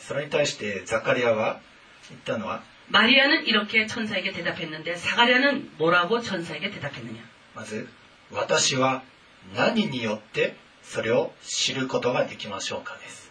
[0.00, 1.60] それに対してザカリアは
[2.08, 7.22] 言ったのは 마리아는 이렇게 천사에게 대답했는데 사가랴는 뭐라고 천사에게 대답했느냐?
[7.54, 7.88] まず
[8.32, 9.02] 私は
[9.54, 13.23] 何によってそれを知ることができましょうかです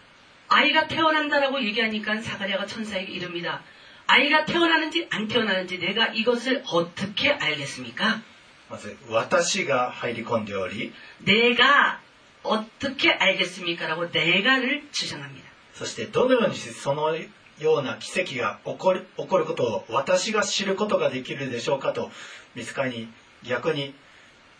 [0.54, 3.62] 아이가 태어난다라고 얘기하니까 사가랴가 천사에게 이릅니다.
[4.08, 8.22] 아이가 태어나는지 안 태어나는지 내가 이것을 어떻게 알겠습니까?
[8.70, 12.02] まず私が入り込んでおり 내가
[12.43, 13.88] 어떻게 알겠습니까?
[13.88, 15.47] 라고 내가를 주장합니다.
[15.74, 22.10] そしてどのようにしてそのような奇跡が起こる起こることを私が知ることができるでしょうかと
[22.56, 23.08] 見つかりに
[23.43, 23.93] 逆に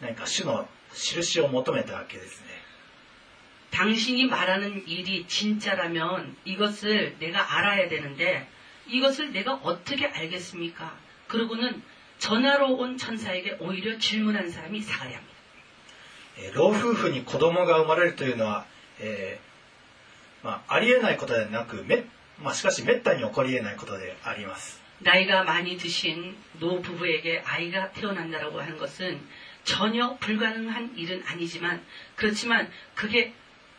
[0.02, 2.48] 何か主の印を求めたわけですね
[3.74, 8.48] 당신이 말하는 일이 진짜라면 이것을 내가 알아야 되는데
[8.88, 10.98] 이것을 내가 어떻게 알겠습니까?
[11.28, 11.82] 그러고는
[12.18, 15.30] 전화로 온 천사에게 오히려 질문한 사람이 사가랴입니다.
[16.38, 18.66] えー老夫婦に子供が生まれるというのは、
[19.00, 22.06] えーまあ、ありえないことではなくめ、
[22.42, 29.20] まあ、しかしめったに起こりえないことであります 나이가 많이 드신 노 부부에게 아이가 태어난다라고 하는 것은
[29.64, 31.82] 전혀 불가능한 일은 아니지만
[32.16, 33.34] 그렇지만 그게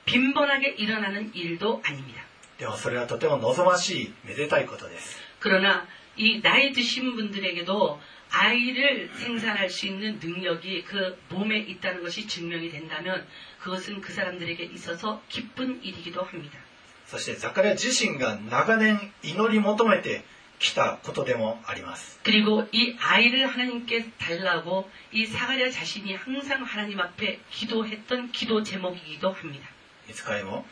[0.06, 2.22] 빈번하게 일어나는 일도 아닙니다.
[2.58, 5.86] でもそれはとても望ましいめでたいことです 그러나
[6.16, 7.98] 이 나이 드신 분들에게도
[8.32, 13.26] 아이를 생산할 수 있는 능력이 그 몸에 있다는 것이 증명이 된다면
[13.60, 16.58] 그것은 그 사람들에게 있어서 기쁜 일이기도 합니다.
[17.06, 20.22] そしてザカリア自身が長年祈り求めて
[20.60, 29.66] きたことでもあります 그리고 이 아이를 하나님께 달라고 이 사가랴 자신이 항상 하나님 앞에 기도했던 기도 제목이기도 합니다.
[30.08, 30.64] いつかいも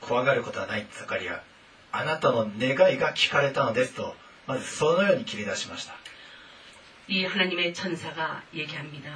[0.00, 1.42] 怖がることはないザカリア
[1.92, 4.14] あなたの願いが聞かれたのですと
[4.46, 5.94] まずそのように切り出しました
[7.08, 9.10] 이 하나님의 천사가 얘기합니다.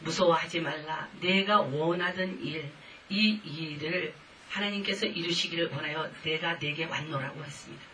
[0.00, 1.08] 무서워하지 말라.
[1.20, 2.68] 내가 원하던 일,
[3.08, 4.12] 이 일을
[4.48, 7.84] 하나님께서 이루시기를 원하여 내가 내게 왔노라고 했습니다.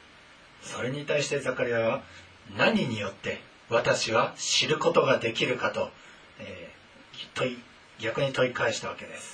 [0.63, 2.03] それに対してザカリアは
[2.57, 5.91] 何によって私は知ることができるかと、
[6.39, 6.81] えー
[7.35, 7.59] 問い
[7.99, 9.34] 逆に問い返したわけです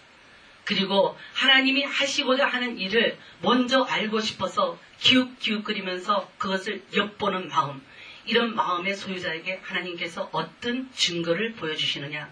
[0.64, 7.80] 그리고 하나님이 하시고자 하는 일을 먼저 알고 싶어서 기웃기웃거리면서 그것을 엿보는 마음.
[8.24, 12.28] 이런 마음의 소유자에게 하나님께서 어떤 증거를 보여주시느냐.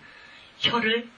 [0.59, 1.09] 혀를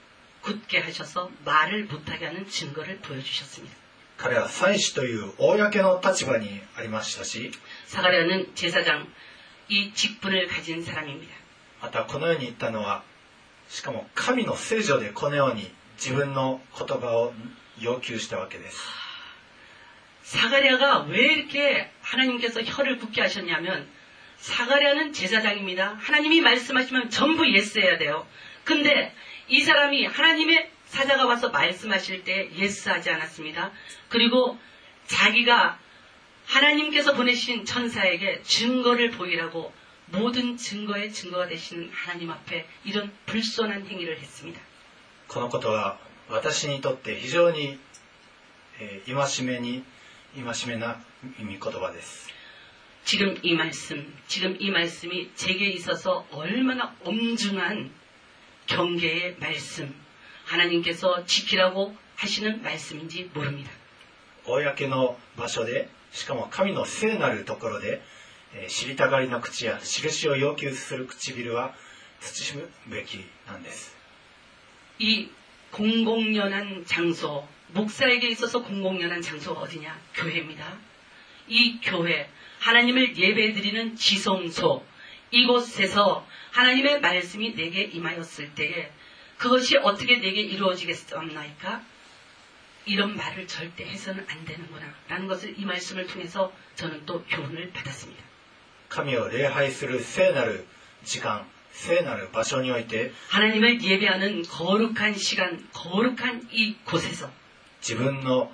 [0.41, 3.75] 굳게 하셔서 말을 못하게 하는 증거를 보여주셨습니다.
[4.17, 7.51] 彼は祭司という公の立場にありましたし
[7.85, 9.07] 사가랴는 제사장,
[9.69, 11.33] 이 직분을 가진 사람입니다.
[11.81, 13.03] またこのように言ったのは
[13.69, 15.71] しかも神の聖女でこのように
[16.01, 17.33] 自分の言葉を
[17.81, 18.77] 要求したわけです
[20.23, 23.87] 사가랴가 왜 이렇게 하나님께서 혀를 굳게 하셨냐면
[24.37, 25.95] 사가랴는 제사장입니다.
[25.99, 28.27] 하나님이 말씀하시면 전부 예스해야 돼요.
[28.63, 29.15] 근데
[29.47, 33.71] 이 사람이 하나님의 사자가 와서 말씀하실 때 예스하지 않았습니다.
[34.09, 34.59] 그리고
[35.05, 35.79] 자기가
[36.45, 39.73] 하나님께서 보내신 천사에게 증거를 보이라고
[40.07, 44.59] 모든 증거의 증거가 되시는 하나님 앞에 이런 불손한 행위를 했습니다.
[45.31, 45.97] このことは
[46.29, 47.79] 私にとって非常に、
[48.79, 49.83] えー戒めに
[50.35, 51.01] 戒めな
[51.39, 52.29] 御言葉です
[53.05, 57.89] 지금 이 말씀, 지금 이 말씀이 제게 있어서 얼마나 엄중한
[58.67, 59.95] 경계의 말씀,
[60.45, 63.71] 하나님께서 지키라고 하시는 말씀인지 모릅니다.
[64.45, 68.01] 公の場所でしかも神の聖なるところで、
[68.53, 71.73] えー知りたがりの口や印を要求する唇は
[72.21, 73.95] 慎むべきなんです
[74.99, 75.29] 이
[75.71, 79.99] 공공연한 장소, 목사에게 있어서 공공연한 장소가 어디냐?
[80.15, 80.77] 교회입니다.
[81.47, 82.29] 이 교회,
[82.59, 84.85] 하나님을 예배드리는 지성소,
[85.31, 88.91] 이곳에서 하나님의 말씀이 내게 임하였을 때에
[89.37, 91.83] 그것이 어떻게 내게 이루어지겠습니까?
[92.85, 94.93] 이런 말을 절대 해서는 안 되는구나.
[95.09, 98.23] 라는 것을 이 말씀을 통해서 저는 또 교훈을 받았습니다.
[98.89, 100.65] 神を礼拝する聖なる
[101.03, 103.12] 時間 聖なる場所において
[107.80, 108.50] 自分の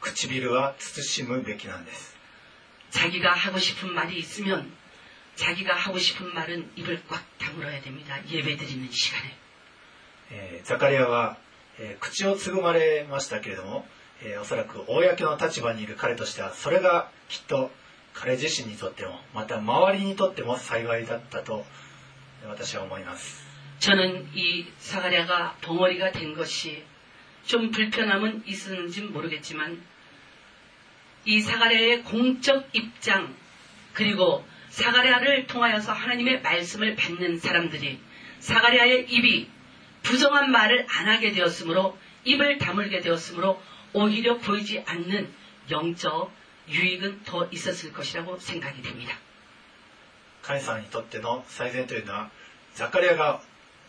[0.00, 2.16] 唇は慎むべきなんです。
[2.94, 4.64] 自分が하고싶은말이있으면
[5.36, 8.18] 자기가하고싶은말은입을꽉다물어야됩니 다.
[8.30, 8.88] 예배드리
[10.64, 11.38] ザカリアは、
[11.78, 13.86] えー、口をつぐまれましたけれども、
[14.22, 17.70] えー、おそらく公の立場にいる彼としてはそれがきっと
[18.14, 21.64] 彼自身にとってもまた周りにとっても幸いだったと
[22.45, 23.43] 私は思います
[23.79, 26.83] 저는 이 사가랴가 벙어리가 된 것이
[27.45, 29.81] 좀 불편함은 있었는지 모르겠지만
[31.25, 33.35] 이 사가랴의 공적 입장
[33.93, 37.99] 그리고 사가랴를 통하여서 하나님의 말씀을 받는 사람들이
[38.39, 39.49] 사가랴의 입이
[40.01, 43.61] 부정한 말을 안 하게 되었으므로 입을 다물게 되었으므로
[43.93, 45.31] 오히려 보이지 않는
[45.69, 46.33] 영적
[46.69, 49.17] 유익은 더 있었을 것이라고 생각이 됩니다.
[50.47, 52.29] 神様にとっての最善というのは
[52.75, 53.41] ザカリアが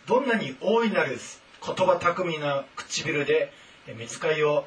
[0.07, 1.19] どんなに大いなる
[1.65, 3.53] 言葉巧みな唇で
[3.87, 4.67] えー見つかりを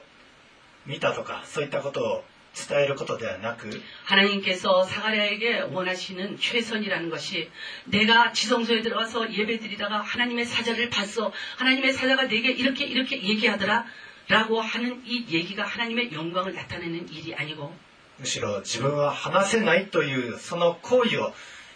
[0.86, 2.24] 見たとかそういったことを
[2.58, 3.70] 伝えることではなく
[4.06, 7.50] 하나님께서 사가랴에게 원하시는 최선이라는 것이
[7.86, 11.32] 내가 지성소에 들어가서 예배드리다가 하나님의 사자를 봤어.
[11.58, 13.86] 하나님의 사자가 내게 이렇게 이렇게 얘기하더라.
[14.30, 17.74] 라고 하는 이 얘기가 하나님의 영광을 나타내는 일이 아니고
[18.20, 21.34] むしろ自分は話せないというその行為を、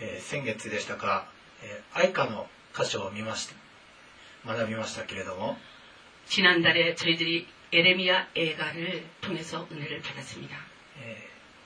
[0.00, 1.26] え、先月でしたか、
[1.62, 3.54] え、愛花の箇所を見ました
[4.46, 5.56] 学びましたけれども。
[6.28, 9.34] 지난달에저희들이エレミア映画를통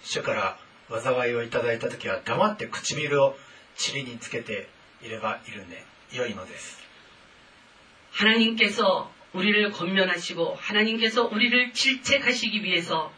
[0.03, 0.59] 主から
[0.89, 3.37] 災いをいただいた時は黙って唇を
[3.93, 4.68] 塵につけて
[5.03, 6.79] いればいるんで良いのです。
[8.12, 13.11] 하나님께서우리를건면하시고하나님께서우리를질책하っ기위해서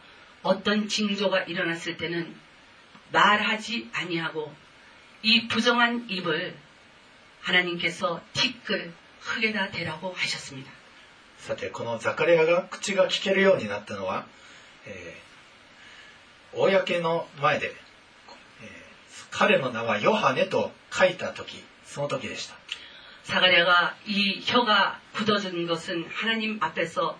[0.43, 2.35] 어떤징조가일어났을때는
[3.13, 4.51] 말하지아니하고
[5.22, 6.56] 이 부정한 입을
[7.42, 10.70] 하나님께서 티끌 흙에다 대라고 하셨습니다.
[11.38, 14.26] さてこのザカレアが口が聞けるようになったのは、
[14.86, 15.26] えー
[16.58, 17.74] 公の前で、えー
[19.30, 22.54] 彼の名はヨハネと書いた時その時でした
[23.24, 27.18] 사가랴가 이 혀가 굳어진 것은 하나님 앞에서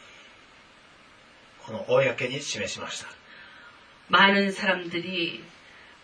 [1.66, 3.08] この公に示しました
[4.08, 5.42] 많은 사람들이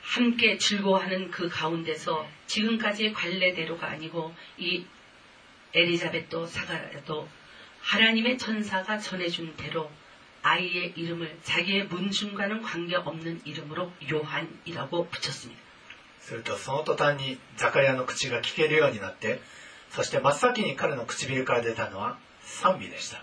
[0.00, 4.86] 함께 즐거워하는 그 가운데서 지금까지의 관례대로가 아니고 이
[5.74, 7.28] 에리자벳도 사가랴도
[7.82, 9.90] 하나님의 천사가 전해준 대로
[10.42, 15.60] 아이의 이름을 자기의 문중과는 관계없는 이름으로 요한이라고 붙였습니다.
[16.20, 19.40] するとその途端にザカリアの口が聞けるようになって
[19.94, 23.22] そして真っ先に彼の唇から出たのは賛美でした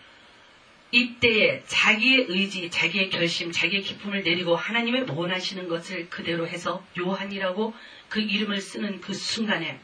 [0.91, 7.73] 이때에 자기의 의지, 자기의 결심, 자기의 기쁨을 내리고 하나님의 원하시는 것을 그대로 해서 요한이라고
[8.07, 9.81] 그 이름을 쓰는 그 순간에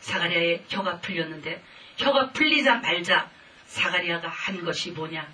[0.00, 1.62] 사가랴의 혀가 풀렸는데
[1.96, 3.30] 혀가 풀리자 말자
[3.66, 5.26] 사가랴가 한 것이 뭐냐?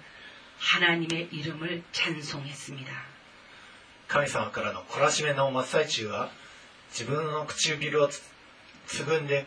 [0.58, 3.08] 하나님의 이름을 찬송했습니다.
[4.08, 6.30] 神様からの懲らしめの真っ最中は
[6.90, 8.22] 自分の唇をつ
[8.86, 9.46] つぐんで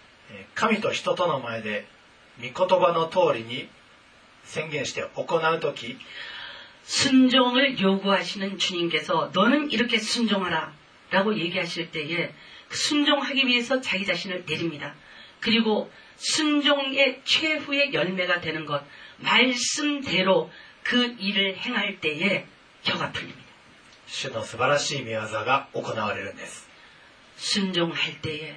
[0.54, 1.86] 神と人との前で
[2.38, 3.68] 御言葉の通りに
[4.44, 5.98] 宣言して行う時
[6.84, 10.72] 순종을 요구하시는 주님께서 너는 이렇게 순종하라
[11.10, 12.32] 라고 얘기하실 때에
[12.68, 14.94] 그 순종하기 위해서 자기 자신을 내립니다.
[15.40, 18.82] 그리고 순종의 최후의 열매가 되는 것,
[19.18, 20.50] 말씀대로
[20.82, 22.46] 그 일을 행할 때에
[22.84, 23.46] 혀가 풀립니다.
[24.06, 26.68] 主の素晴らしい御業が行われるんです
[27.36, 28.54] 순종할 때에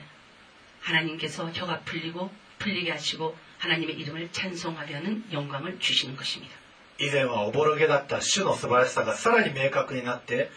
[0.83, 6.55] 하나님께서 혀가 풀리고 풀리게 하시고 하나님의 이름을 찬송하게 하는 영광을 주시는 것입니다.
[7.01, 10.49] 以前はおぼろげだった主の素晴らしさがさらに明確になって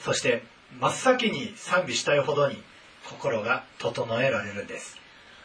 [0.00, 0.42] そして
[0.78, 2.62] 真っ先に賛美したいほどに
[3.06, 4.98] 心が整えられるんです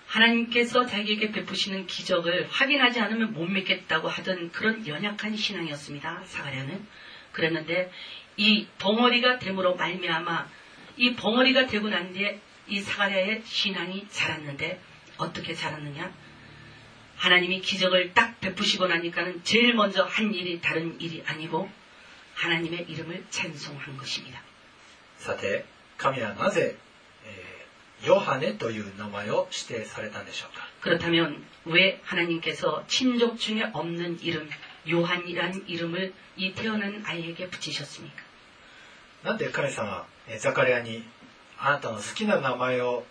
[0.08, 6.24] 하나님께서 자기에게 베푸시는 기적을 확인하지 않으면 못 믿겠다고 하던 그런 연약한 신앙이었습니다.
[6.26, 6.86] 사가랴는
[7.32, 7.92] 그랬는데
[8.38, 10.50] 이 벙어리가 됨으로 말미암아
[10.98, 14.80] 이 벙어리가 되고 난 뒤에 이 사가랴의 신앙이 자랐는데
[15.18, 16.14] 어떻게 자랐느냐?
[17.18, 21.70] 하나님이 기적을 딱 베푸시고 나니까는 제일 먼저 한 일이 다른 일이 아니고
[22.36, 24.42] 하나님의 이름을 찬송한 것입니다.
[25.18, 25.64] さて
[25.98, 26.76] 神はなぜ、
[27.26, 27.64] えー
[28.06, 34.50] ヨハネという名前を指定されたんでしょうか 그렇다면 왜 하나님께서 친족 중에 없는 이름
[34.90, 38.22] 요한이란 이름을 이 태어난 아이에게 붙이셨습니까?
[39.24, 41.06] なんで神様はえーザカリアに
[41.60, 43.04] あなたの好きな名前を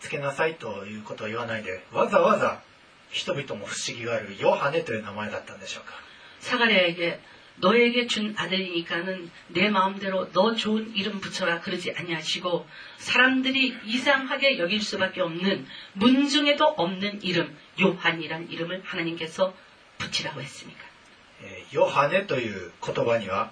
[0.00, 2.62] 付けなさいということを言わないでわざわざ
[3.10, 5.94] 人々も不思議があるヨハネという名前だったんでしょうか
[6.40, 7.20] 사가랴에게
[7.60, 12.66] 너에게 준 아들이니까는 내 마음대로 너 좋은 이름 붙여라 그러지 아니하시고
[12.98, 19.54] 사람들이 이상하게 여길 수밖에 없는 문중에도 없는 이름 요한이란 이름을 하나님께서
[19.98, 20.88] 붙이라고 했습니까?
[21.42, 23.50] えーヨハネという言葉には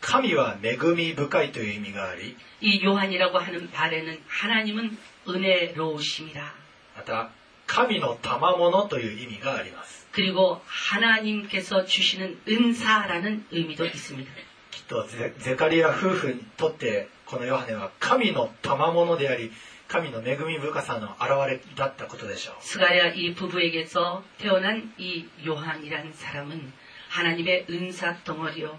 [0.00, 4.96] 神は恵み深いという意味があり 이 요한이라고 하는 말에는 하나님은
[5.28, 6.54] 은혜로우심이라
[6.96, 7.30] また
[7.66, 14.32] 神の賜物という意味があります 그리고 하나님께서 주시는 은사라는 의미도 있습니다.
[14.70, 19.50] きっとゼゼカリア夫婦にとってこのヨハネは神の賜物であり
[19.88, 26.72] 神の恵み深さの表れだったことでしょう 스가랴 이 부부에게서 태어난 이 요한이라는 사람은
[27.08, 28.78] 하나님의 은사 덩어리요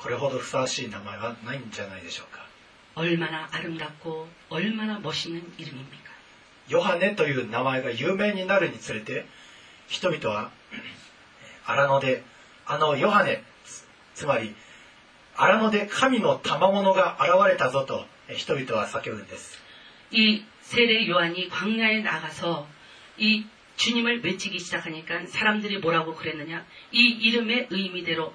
[0.00, 2.46] これほどふさわしい名前はないんじゃないでしょうか
[2.94, 6.06] 얼마나 아름답고 얼마나 멋있는 이름입니까?
[6.68, 9.26] ヨハネという名前が有名になるにつれて
[9.86, 10.50] 人々は
[11.64, 12.24] 荒野で
[12.66, 13.84] あのヨハネつ
[14.14, 14.54] つまり
[15.36, 19.58] 荒野で神の賜物が現れたぞとえ人々は叫ぶんです
[20.10, 22.66] 이 세례 요한이 광야에 나가서
[23.18, 23.44] 이
[23.76, 26.64] 주님을 외치기 시작하니까 사람들이 뭐라고 그랬느냐?
[26.92, 28.34] 이 이름의 의미대로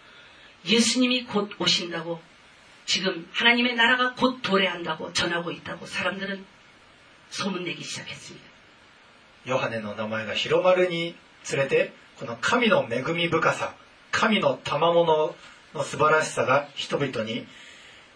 [0.64, 2.20] 예수님이 곧 오신다고
[2.86, 6.44] 지금 하나님의 나라가 곧 도래한다고 전하고 있다고 사람들은
[7.30, 8.46] 소문내기 시작했습니다.
[9.46, 11.14] ヨハネの名前が広まるに
[11.44, 13.74] つれてこの神の恵み深さ
[14.10, 15.36] 神の賜物
[15.74, 17.46] の素晴らしさが人々に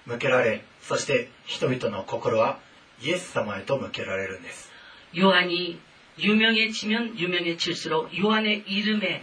[0.06, 2.58] 向けられそして人々の心は
[3.02, 4.70] イエス様へと向けられるんです
[5.16, 5.78] 요한이
[6.18, 9.22] 유명해지면 유명해질수록 요한의 이름에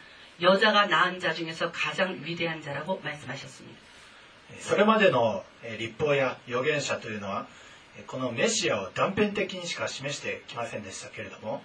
[0.40, 3.78] 여자가 낳은 자 중에서 가장 위대한 자라고 말씀하셨습니다.
[4.60, 7.46] それまでのえー立法や預言者というのは
[7.98, 11.62] えーこのメシアを断片的にしか示してきませんでしたけれども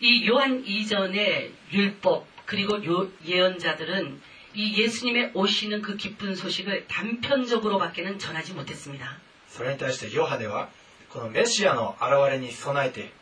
[0.00, 4.20] 이 요한 이전의 율법 그리고 요- 예언자들은
[4.54, 9.18] 이 예수님의 오시는 그 기쁜 소식을 단편적으로밖에는 전하지 못했습니다.
[9.48, 10.68] それに対してヨハネは
[11.10, 13.12] このメシアの現れに備えて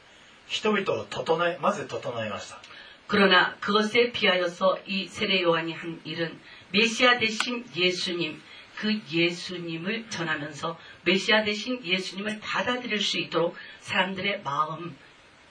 [0.47, 2.59] 人々を整えまず整えました
[3.07, 6.39] 그러나 그것에 비하여서 이 세례 요한이 한 일은
[6.73, 8.41] 메시아 대신 예수님
[8.77, 14.97] 그 예수님을 전하면서 메시아 대신 예수님을 받아들일 수 있도록 사람들의 마음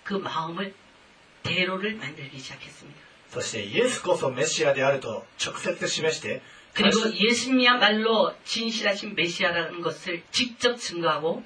[0.04, 0.74] 그 마음을
[1.44, 3.00] 대로를 만들기 시작했습니다.
[3.30, 6.42] そしてイエスこそメシアであると直接示して
[6.74, 11.44] 그리고 예수님이야말로 진실하신 메시아라는 것을 직접 증거하고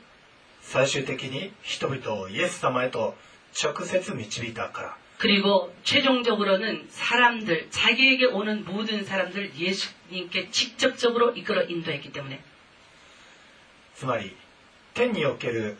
[0.61, 3.15] 最終的に人々をイエス様へと
[3.61, 12.41] 直接導いたから 그리고 최종적으로는 사람들 자기에게 오는 모든 사람들 예수님께 직접적으로 이끌어 인도했기 때문에
[13.95, 14.35] つまり
[14.93, 15.77] 天における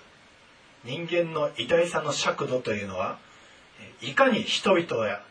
[0.84, 3.18] 人間の偉大さの尺度というのは
[4.02, 5.22] えいかに人々や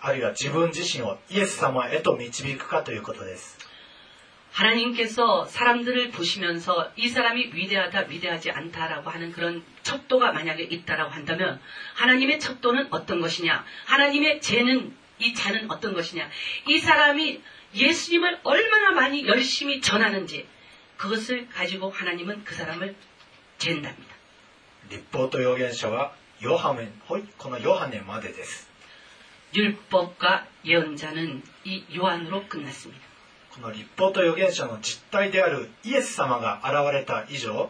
[0.00, 3.58] あるいは自分自身をイエス様へと導くかということです
[4.54, 11.60] 하나님께서 사람들을 보시면서 이 사람이 위대하다 위대하지 않다라고 하는 그런 척도가 만약에 있다라고 한다면
[11.94, 16.28] 하나님의 척도는 어떤 것이냐 하나님의 죄는 이 자는 어떤 것이냐
[16.68, 17.40] 이 사람이
[17.74, 20.46] 예수님을 얼마나 많이 열심히 전하는지
[20.96, 22.96] 그것을 가지고 하나님은 그 사람을
[23.58, 24.10] 잰답니다.
[24.90, 28.68] 立法と預言者はヨハネほいこのヨハネまでです
[29.54, 33.00] 율법과 예언자는 이 요한으로 끝났습니다.
[33.55, 37.69] この立法と預言者の実態であるイエス様が現れた以上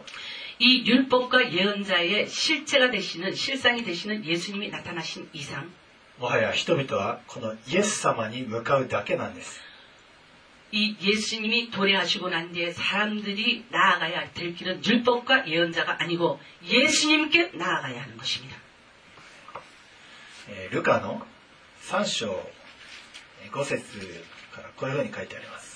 [0.58, 5.68] 이율법과예언자의실체가되시는실상이되시는예수님이나타나신이상
[6.18, 9.60] もはや人々はこのイエス様に向かうだけなんです。
[10.72, 18.58] 이예수님이도래하시고난뒤에사람들이나아가야될길은율법과예언자가아니고예수님께나아가야하는것입니다
[20.70, 21.20] ルカの
[21.82, 22.50] 3章
[23.52, 25.75] 5節からこういうふうに書いてあります。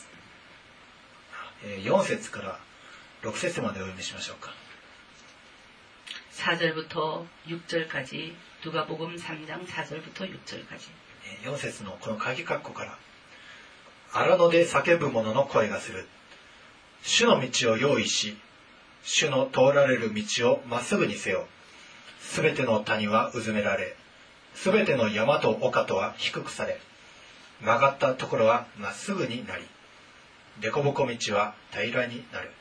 [1.84, 2.60] 4節から
[3.24, 4.54] 6節までお読みしましょうか
[6.36, 8.34] 4절부터 6절까지
[8.64, 10.90] 누가복음 3장 4절부터 6절까지
[11.44, 12.98] えー4節のこの鍵括弧から
[14.14, 16.08] 荒野で叫ぶ者の声がする
[17.02, 18.38] 主の道を用意し
[19.04, 21.48] 主の通られる道をまっすぐにせよ
[22.20, 23.96] すべての谷はうずめられ
[24.56, 26.80] すべての山と丘とは低くされ
[27.62, 29.64] 曲がったところはまっすぐになり
[30.62, 32.52] 凸凹道は平らになる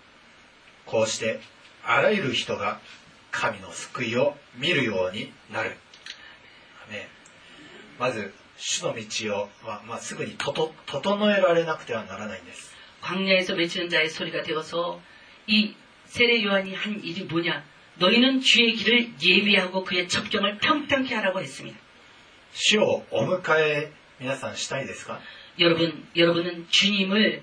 [0.87, 1.41] こうして
[1.85, 2.81] あらゆる人が
[3.31, 5.77] 神の救いを見るようになる
[6.87, 7.01] アメン
[7.99, 15.01] まず主の道をはまあすぐにとと整えられなくてはならないんです 광야에서 외치는 자의 소리가 되어서
[15.47, 15.75] 이
[16.07, 17.65] 세례 요한이 한 일이 뭐냐?
[17.97, 21.79] 너희는 주의 길을 예비하고 그의 첩경을 평평케 하라고 했습니다.
[22.53, 25.21] 主をお迎え皆さんしたいですか
[25.59, 27.43] 여러분, 여러분은 주님을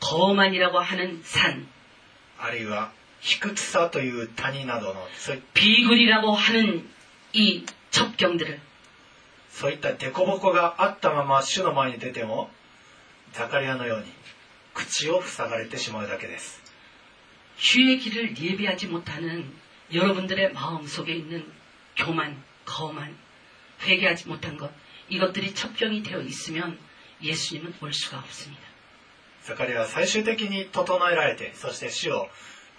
[0.00, 1.68] 거만이라고 하는 산,
[2.38, 6.88] あるいは卑屈さという谷などのそうい 비굴이라고 하는
[7.32, 8.60] 이 첩경들을
[9.50, 12.50] そういった凸凹があったまま主の前に出ても
[13.32, 14.06] ザカリアのように
[14.74, 16.60] 口を塞がれてしまうだけです
[17.58, 19.52] 주의 길을 예비하지 못하는
[19.92, 21.46] 여러분들의 마음속에 있는
[21.96, 23.14] 교만, 거만,
[23.82, 24.72] 회개하지 못한 것,
[25.08, 26.78] 이것들이 첩경이 되어 있으면
[27.22, 28.65] 예수님은 올 수가 없습니다.
[29.46, 32.28] ザカリアは最終的に整えられてそして主を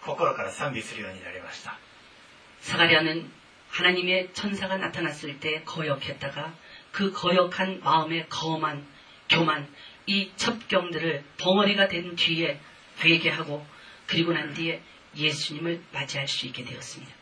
[0.06, 1.78] 心から賛美するようになりました
[2.62, 3.30] 사가랴는
[3.70, 6.54] 하나님의 천사가 나타났을 때 거역했다가
[6.92, 8.86] 그 거역한 마음의 거만,
[9.30, 9.68] 교만,
[10.06, 12.60] 이 첩경들을 벙어리가 된 뒤에
[13.00, 13.66] 회개하고
[14.06, 14.82] 그리고 난 뒤에
[15.16, 17.14] 예수님을 맞이할 수 있게 되었습니다.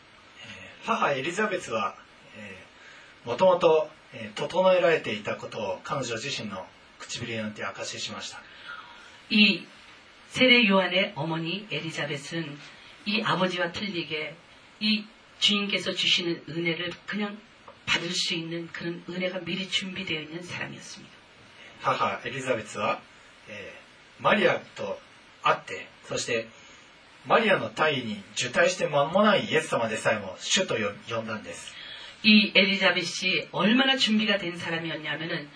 [0.84, 1.94] 母エリザベスは
[3.24, 3.88] もともと
[4.34, 6.66] 整えられていたことを彼女自身の
[6.98, 8.38] 唇によって証ししました
[9.30, 9.64] 이
[10.28, 12.58] 세례 요한의 어머니 에리자벳은
[13.06, 14.34] 이 아버지와 틀리게
[14.80, 15.04] 이
[15.38, 17.38] 주님께서 주시는 은혜를 그냥
[17.86, 21.22] 받을 수 있는 그런 은혜가 미리 준비되어 있는 사람이었습니다.
[21.82, 23.00] 母エリザベスは、
[23.48, 23.82] えー
[24.22, 25.00] マリアと
[25.42, 26.46] 会ってそして
[27.26, 31.72] マリアの体位に受胎して間もないイエス様でさえも主と呼呼んだんです
[32.22, 35.48] 이 에리자벳이 얼마나 준비가 된 사람이었냐면은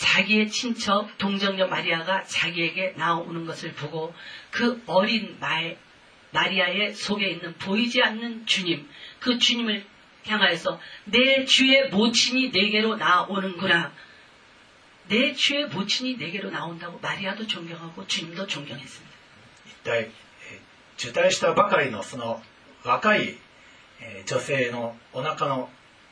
[0.00, 4.14] 자기의 친척 동정녀 마리아가 자기에게 나오는 것을 보고
[4.50, 5.78] 그 어린 말,
[6.32, 8.88] 마리아의 속에 있는 보이지 않는 주님,
[9.20, 9.86] 그 주님을
[10.26, 13.92] 향하여서 내 주의 모친이 내게로 나오는구나.
[15.08, 19.16] 내 주의 모친이 내게로 나온다고 마리아도 존경하고 주님도 존경했습니다.
[19.66, 20.10] 一体、えー
[20.98, 22.42] 受胎したばかりのその
[22.82, 23.36] 若い、
[24.00, 25.70] えー女性のお腹の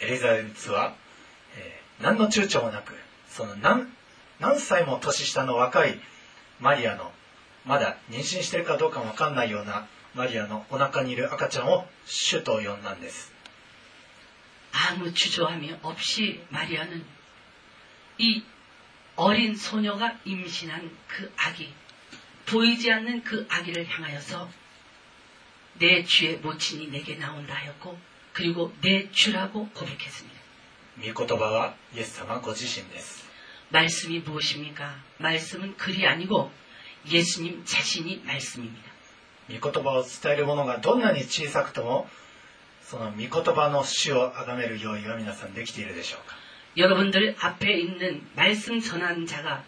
[0.00, 0.94] エリザベスは、
[1.56, 2.94] えー何の躊躇もなく
[3.28, 3.86] その何
[4.38, 6.00] 何歳も年下の若い
[6.58, 7.12] マリアの
[7.66, 13.32] まだ妊娠してるかどうかも分かんないようなマリアのお腹にいる赤ちゃんを主と呼んだんです
[14.72, 17.04] 아무 주저함이 없이 마리아는
[18.18, 18.42] 이
[19.16, 21.74] 어린 소녀가 임신한 그 아기,
[22.46, 24.48] 보이지 않는 그 아기를 향하여서
[25.78, 27.98] 내 주의 모친이 내게 나온다 하였고
[28.34, 30.40] 그리고 내 주라고 고백했습니다.
[31.02, 33.24] 御言葉はイエス様ご自身です
[33.70, 34.96] 말씀이 무엇입니까?
[35.18, 36.50] 말씀은 글이 아니고
[37.10, 38.90] 예수님 자신이 말씀입니다.
[39.48, 42.08] 御言葉を伝える者がどんなに小さくとも
[42.82, 46.36] その御言葉の主を崇める用意は皆さんできているでしょうか
[46.76, 49.64] 여러분들 앞에 있는 말씀 전하는 자가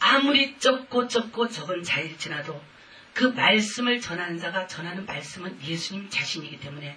[0.00, 2.60] 아무리 적고 적고 적은 자일지라도
[3.14, 6.96] 그 말씀을 전하는 자가 전하는 말씀은 예수님 자신이기 때문에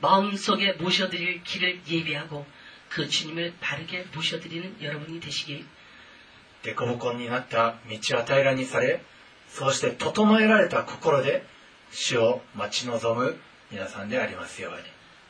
[0.00, 2.46] 마음속에 모셔드릴 길을 예비하고
[2.88, 5.64] 그 주님을 바르게 모셔드리는 여러분이 되시기
[6.62, 9.02] 凸凹になった道は平らにされ
[9.48, 11.44] そうして整えられた心で
[11.90, 13.38] 主を待ち望む
[13.70, 14.78] 皆さんでありますように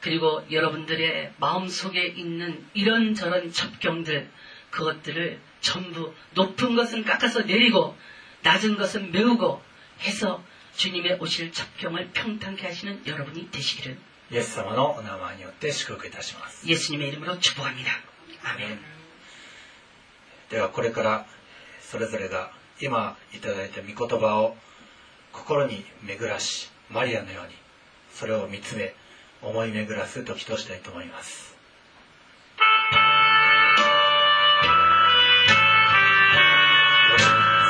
[0.01, 4.31] 그리고 여러분들의 마음속에 있는 이런저런 접경들
[4.71, 7.97] 그것들을 전부 높은 것은 깎아서 내리고
[8.43, 9.63] 낮은 것은 메우고
[10.01, 10.43] 해서
[10.77, 13.99] 주님의 오실 접경을 평탄케 하시는 여러분이 되시기를
[14.31, 17.91] イエス様のお名前によって祝福いたします 예수님의 이름으로 축복합니다.
[18.43, 18.79] 아멘.
[20.51, 21.27] ではこれから
[21.83, 22.51] それぞれが
[22.81, 24.57] 今いただいた御言葉を
[25.33, 27.55] 心に巡らしマリアのように
[28.15, 28.95] それを見つめ
[29.43, 31.55] 思い巡らす時としたいと思います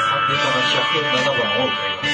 [0.09, 2.14] 賛美歌の107番を歌います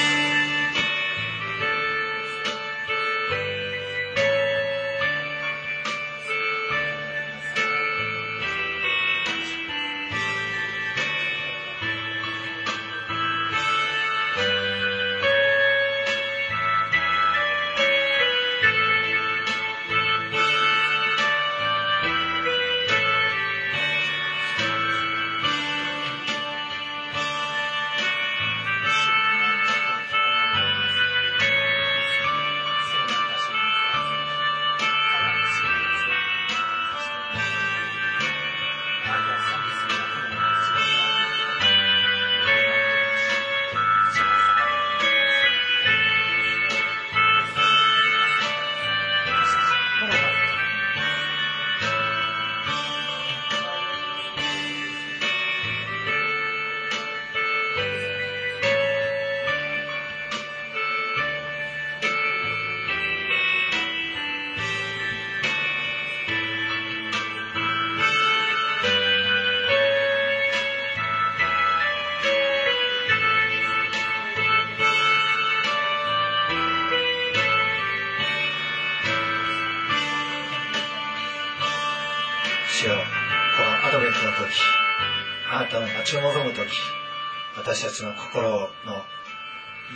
[87.82, 88.68] 私たちの心の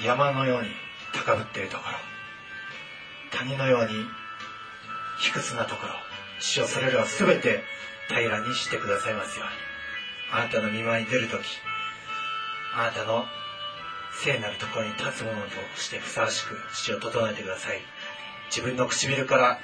[0.04, 0.70] 山のように
[1.14, 3.90] 高ぶっているところ谷のように
[5.20, 5.92] 卑屈なところ
[6.40, 7.62] 主よそれらを全て
[8.08, 9.54] 平らにしてくださいますように。
[10.32, 11.38] あなたの見舞いに出る時
[12.74, 13.24] あなたの
[14.20, 17.80] 聖なるところに立つ者としてふさわしく父を整えてください。
[18.50, 19.60] 自分の唇から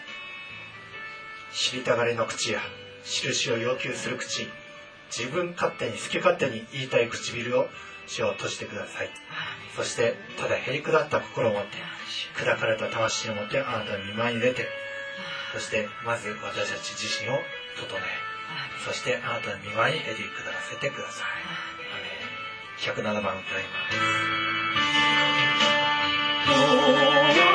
[1.52, 2.60] 知りたがりの口や
[3.04, 4.46] 印を要求する口
[5.10, 7.66] 自分勝手に好き勝手に言いたい唇を
[8.06, 9.10] 主を閉じてください。
[9.76, 11.78] そしてただへりくだった心を持って
[12.36, 14.66] 砕かれた魂を持ってあなたの見舞いに出て
[15.54, 17.32] そしてまず私たち自身を
[17.80, 18.00] 整え
[18.84, 21.28] そしてあなたの見舞いにエディ下らせてください。
[21.92, 23.80] アメン107番歌いま
[27.46, 27.48] す「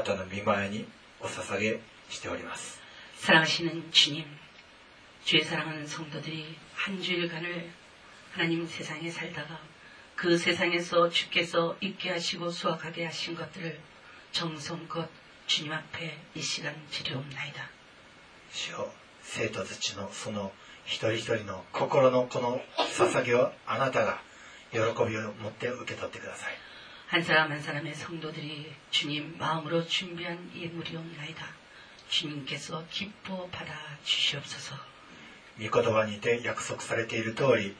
[0.00, 0.86] たの見前に
[1.20, 2.80] お捧げしております
[3.18, 4.24] 사랑하시는 주님,
[5.24, 7.70] 주의 사랑하는 성도들이 한 주일간을
[8.32, 9.58] 하나님 세상에 살다가
[10.14, 13.80] 그 세상에서 주께서 있게 하시고 수확하게 하신 것들을
[14.32, 15.08] 정성껏
[15.46, 17.70] 주님 앞에 이 시간 드리옵나이다.
[18.52, 18.92] 主よ
[19.22, 20.52] 生徒たちのその
[20.84, 22.60] 一人一人の心のこの
[22.96, 24.20] 捧げをあなたが
[24.72, 26.54] 喜びを持って受け取ってください
[27.10, 31.46] 한 사람 한 사람의 성도들이 주님 마음으로 준비한 예물이옵나이다.
[32.08, 33.72] 주님께서 기뻐 받아
[34.04, 34.76] 주시옵소서.
[35.58, 37.74] 御言葉にて約束されている通り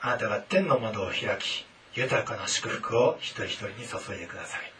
[0.00, 4.72] あなたが天の窓を開き豊かな祝福を一人一人に注いでください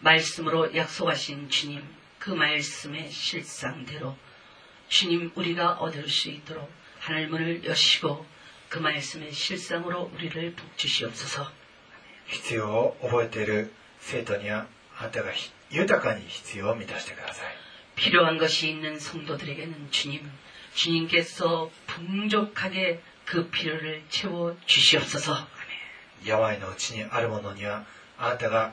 [0.00, 1.82] 말씀으로 약속하신 주님,
[2.18, 4.16] 그 말씀의 실상대로
[4.88, 8.24] 주님 우리가 얻을 수 있도록 하늘문을 여시고
[8.68, 11.50] 그 말씀의 실상으로 우리를 복주시옵소서.
[12.26, 14.66] 必要を覚えている生徒には
[14.98, 17.46] あなたがひ豊かに必要を満たしてください
[17.96, 20.30] 필요한 것이 있는 성도들에게는 주님,
[20.74, 25.46] 주님께서 풍족하게 그 필요를 채워 주시옵소서.
[26.24, 27.84] 病のうちにあるものには
[28.18, 28.72] あなたが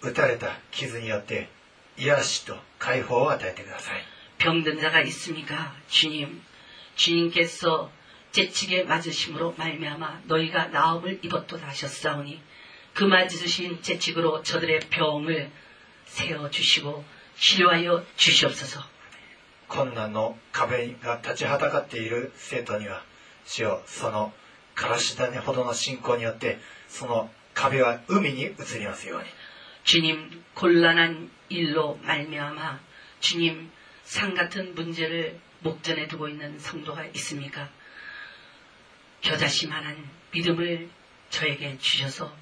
[0.00, 1.48] 打たれた傷によって
[1.96, 4.02] 癒しと解放を与えてください
[4.38, 5.74] 병든 자가 있습니까?
[5.88, 6.42] 주님,
[6.96, 7.90] 주님께서
[8.32, 12.42] 재치게 맞으심으로 말미암아 너희가 나음을 입었도다 하셨사오니
[12.92, 15.50] 그 맞으신 재치으로 저들의 병을
[16.06, 17.04] 세워 주시고
[17.38, 18.82] 치료하여 주시옵소서.
[19.68, 23.02] 困難の壁が立ちはだかっている生徒には
[23.46, 24.32] 主よその
[24.74, 26.58] からし種ほどの信仰によって
[26.88, 29.24] その壁は海に移りますように
[29.84, 32.80] 주님 곤란한 일로 말미암아
[33.20, 33.70] 주님
[34.04, 37.68] 상 같은 문제를 목전에 두고 있는 성도가 있습니까?
[39.22, 39.96] 겨자씨만한
[40.32, 40.88] 믿음을
[41.30, 42.34] 저에게 주셔서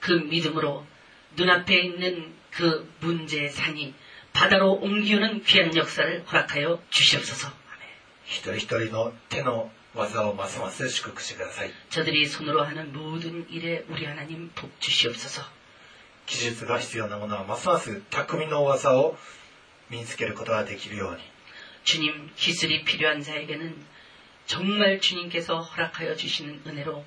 [0.00, 0.86] 그 믿음으로
[1.36, 3.94] 눈앞에 있는 그 문제의 산이
[4.32, 7.48] 바다로 옮기는 귀한 역사를 허락하여 주시옵소서.
[7.48, 7.88] 아멘.
[8.26, 15.44] 一人一人の手の技をますます祝福してください 저들이 손으로 하는 모든 일에 우리 하나님 복 주시옵소서.
[16.26, 19.16] 技術が必要なものはますます匠の技を
[19.90, 21.18] 身につけることができるように
[21.84, 23.76] 주님 기술이 필요한 자에게는
[24.46, 27.04] 정말 주님께서 허락하여 주시는 은혜로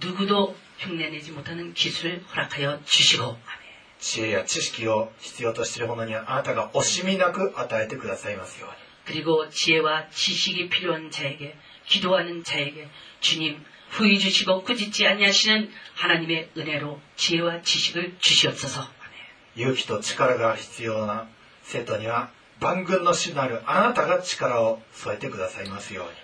[0.00, 3.70] 누구도 흉내내지 못하는 기술을 허락하여 주시고 아멘.
[4.00, 11.56] 知恵や知識を必要としているものにはあなたが惜しみなく与えてくださいますように 그리고 지혜와 지식이 필요한 자에게
[11.86, 12.88] 기도하는 자에게
[13.20, 18.94] 주님 후히 주시고 꾸짖지 아니하시는 하나님의 은혜로 지혜와 지식을 주시옵소서 아멘.
[19.56, 21.28] 勇気と力が必要な
[21.64, 22.30] 生徒には
[22.60, 26.23] 万軍の主なるあなたが力を添えてくださいますように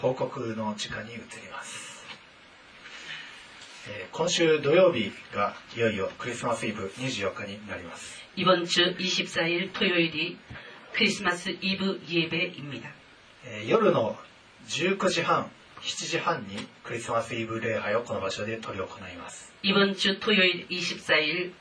[0.00, 1.20] 報告の時間に移り
[1.52, 2.04] ます、
[3.88, 10.38] えー今週土曜日がいよいよクリスマスイブ24日になります 이번 주 24일 토요일이
[10.92, 12.90] 크리스마스 이브 예배입니다.
[13.44, 14.16] えー夜の
[14.68, 15.50] 19時半
[15.80, 21.52] 7時半にクリスマスイブ礼拝をこの場所で執り行います 이번 주 토요일 24일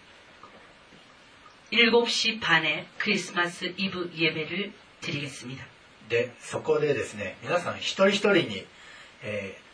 [1.72, 5.63] 7시 반에 크리스마스 이브 예배를 드리겠습니다.
[6.09, 8.65] でそこでですね皆さん一人一人に、
[9.24, 9.70] えー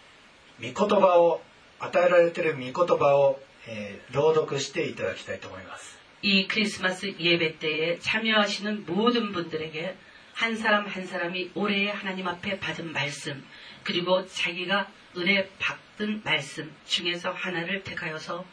[0.58, 1.42] 御言葉を
[1.80, 9.96] 与えられている御言葉を、えー朗読していただきたいと思います 이 크리스마스 예배 때에 참여하시는 모든 분들에게
[10.34, 13.46] 한 사람 한 사람이 올해 하나님 앞에 받은 말씀
[13.84, 18.46] 그리고 자기가 은혜 받은 말씀 중에서 하나를 택하여서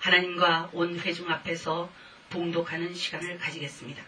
[0.00, 1.90] 하나님과 온 회중 앞에서
[2.30, 4.02] 봉독하는 시간을 가지겠습니다.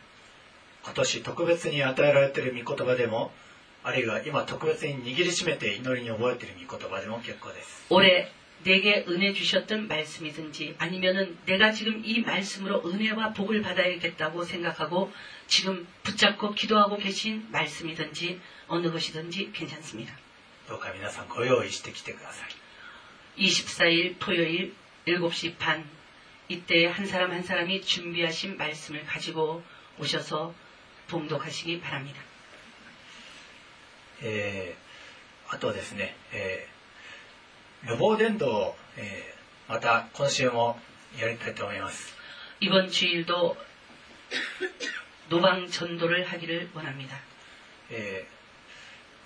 [0.85, 3.33] 今年特別に与えられている御言葉でも
[3.83, 8.31] あるいは今特別に握りしめて祈りに覚えている御言葉でも結構です 올해
[8.63, 15.11] 내게 은혜 주셨던 말씀이든지 아니면은 내가 지금 이 말씀으로 은혜와 복을 받아야겠다고 생각하고
[15.47, 18.39] 지금 붙잡고 기도하고 계신 말씀이든지
[18.69, 20.15] 어느 것이든지 괜찮습니다.
[20.69, 22.47] どうか皆さんご用意してきてくださ
[23.37, 24.75] い 24일 토요일
[25.07, 25.85] 7시 반
[26.49, 29.65] 이때 한 사람 한 사람이 준비하신 말씀을 가지고
[29.99, 30.55] 오셔서
[31.08, 32.22] 동독하시기 바랍니 다.
[34.24, 34.74] 에,
[35.50, 36.66] あとですね, 에,
[37.86, 39.34] 묘보전도 에,
[39.68, 40.80] また今週も
[41.20, 42.14] やりたいと思います.
[42.62, 43.56] 이번 주일도
[45.30, 47.20] 노전도를 하기를 원합니 다.
[47.92, 48.26] 에,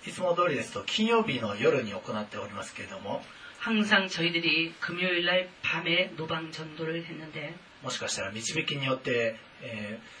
[0.06, 3.22] いつも通りですと金曜日の夜に行っておりますけれども
[3.60, 7.52] 항상 저희들이 금요일 날 밤에 노방 전도를 했는데
[7.82, 10.20] もしかしたら導きによって、えー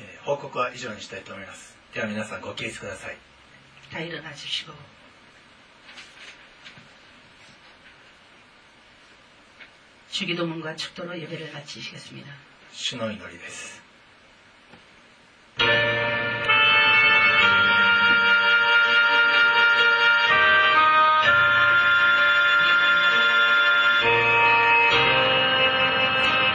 [0.00, 3.16] えー報告は以上にしたいと思いますでは皆さんご起立ください
[3.90, 4.72] 다 일어나 주시고
[10.10, 12.30] 주기도문과 축도로 예배를 마치시겠습니다.
[12.72, 13.80] 主の祈りです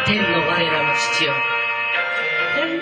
[0.05, 1.33] 天の我らの父よ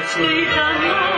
[0.00, 1.17] いたま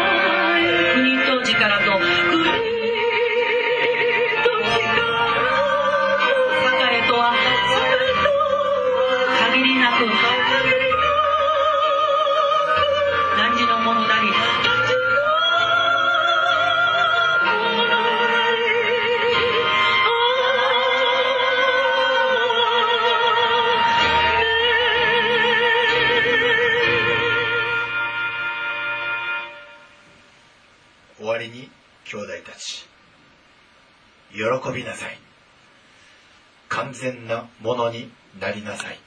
[37.71, 38.11] ものに
[38.41, 38.99] なりなさい。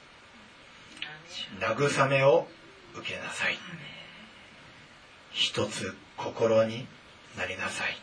[1.59, 2.47] 慰めを
[2.95, 3.57] 受けなさい。
[5.31, 6.87] 一つ心に
[7.37, 7.97] なりなさい。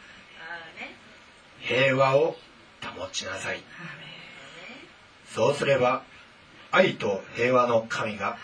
[1.60, 2.36] 平和を
[2.82, 3.62] 保ちなさい。
[5.34, 6.02] そうすれば
[6.70, 8.36] 愛と平和の神が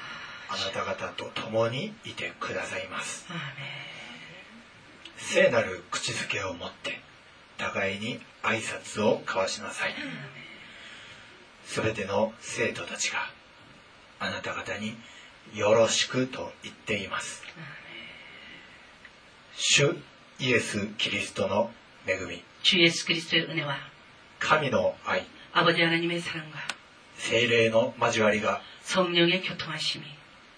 [0.49, 3.27] あなた方と共にいてくださいます。
[5.19, 6.99] 聖なる口づけを持って
[7.59, 9.95] 互いに挨拶を交わしなさい。
[11.66, 13.30] すべての生徒たちが
[14.20, 14.96] あなた方に
[15.54, 17.44] よろしくと言っています
[19.56, 19.96] 主
[20.40, 21.72] イエス・キリストの
[22.08, 23.78] 恵み 주 예수 그리스도의 은혜와
[24.40, 26.58] 神の愛 아버지 하나님의 사랑과
[27.18, 30.04] 精霊の交わりが 성령의 교통하심이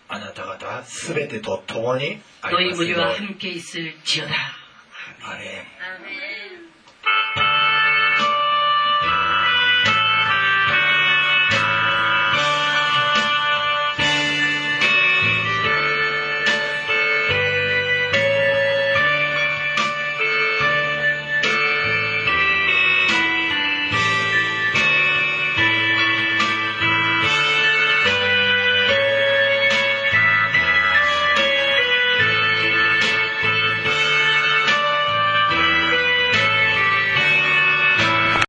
[0.07, 4.33] あなた方すべてと共にあり 너희 ますよう 무리와 に 함께 있을지어다.
[5.23, 5.63] アーメン
[5.97, 6.56] 아멘.